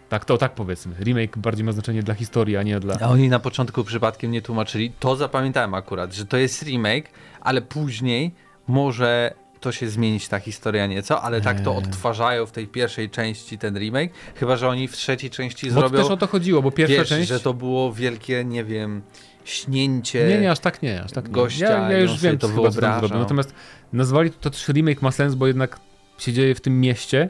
[0.10, 0.96] Tak, to tak powiedzmy.
[1.00, 2.96] Remake bardziej ma znaczenie dla historii, a nie dla...
[3.02, 4.92] A oni na początku przypadkiem nie tłumaczyli.
[5.00, 7.10] To zapamiętałem akurat, że to jest remake,
[7.42, 8.34] ale później
[8.68, 9.34] może
[9.68, 11.78] to się zmienić ta historia nieco, ale tak to Eee.
[11.78, 15.98] odtwarzają w tej pierwszej części ten remake, chyba że oni w trzeciej części Bo zrobią,
[15.98, 17.30] też o to chodziło, bo pierwsza wiesz, część...
[17.30, 19.02] że to było wielkie, nie wiem,
[19.44, 20.28] śnięcie.
[20.28, 21.32] Nie, nie, aż tak nie, aż tak nie.
[21.32, 23.20] gościa Ja, ja już wiem, to co zrobił.
[23.20, 23.54] Natomiast
[23.94, 25.80] nazwali to też remake ma sens, bo jednak
[26.18, 27.30] się dzieje w tym mieście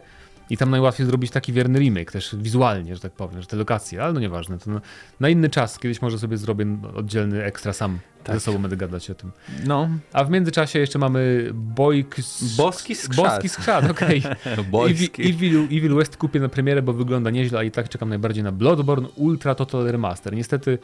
[0.50, 4.04] i tam najłatwiej zrobić taki wierny remake, też wizualnie, że tak powiem, że te lokacje,
[4.04, 4.82] ale no nieważne, to na,
[5.20, 8.36] na inny czas, kiedyś może sobie zrobię oddzielny ekstra sam, Tak.
[8.36, 9.32] ze sobą będę gadać o tym.
[9.66, 12.16] No, A w międzyczasie jeszcze mamy Bojk...
[12.58, 13.26] Boski skrzat.
[13.26, 14.24] Boski skrzat, okej.
[14.72, 15.30] Bojski.
[15.30, 18.52] Evil, Evil, West kupię na premierę, bo wygląda nieźle, a i tak czekam najbardziej na
[18.52, 20.36] Bloodborne Ultra Total Remaster.
[20.36, 20.78] Niestety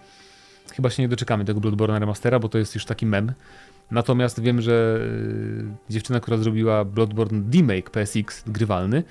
[0.76, 3.32] chyba się nie doczekamy tego Bloodborne Remastera, bo to jest już taki mem.
[3.92, 9.04] Natomiast wiem, że y, dziewczyna, która zrobiła Bloodborne Remake PSX grywalny,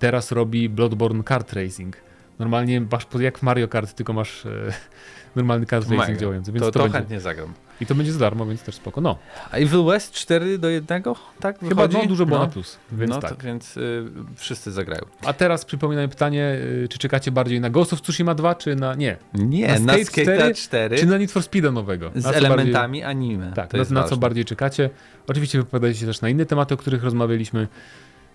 [0.00, 1.96] teraz robi Bloodborne Kart Racing.
[2.38, 4.50] Normalnie masz jak w Mario Kart, tylko masz e,
[5.36, 6.20] normalny kart racing Mega.
[6.20, 7.52] działający, więc to, to, to będzie, chętnie zagram.
[7.80, 9.00] i to będzie za darmo, więc też spoko.
[9.00, 9.18] No,
[9.50, 11.02] A Evil West 4 do 1?
[11.40, 11.96] Tak chyba wychodzi?
[11.96, 12.44] no, dużo było no.
[12.44, 13.36] na plus, więc no tak.
[13.36, 14.04] to więc y,
[14.36, 15.02] wszyscy zagrają.
[15.26, 18.94] A teraz przypominam pytanie, y, czy czekacie bardziej na Ghost of Tsushima 2, czy na...
[18.94, 22.10] Nie, Nie, Na na Skate Skate 4, 4 czy na Need for Speeda nowego?
[22.14, 23.44] z elementami anime.
[23.44, 24.90] Bardziej, tak, to na, na co bardziej czekacie.
[25.26, 27.68] Oczywiście wypowiadajcie się też na inne tematy, o których rozmawialiśmy.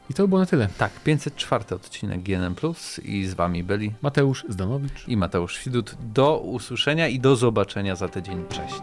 [0.09, 0.67] I to by było na tyle.
[0.77, 5.07] Tak, 504 odcinek GNM Plus i z wami byli Mateusz Zdanowicz.
[5.07, 5.95] i Mateusz Widut.
[6.13, 8.45] Do usłyszenia i do zobaczenia za tydzień.
[8.49, 8.81] Cześć.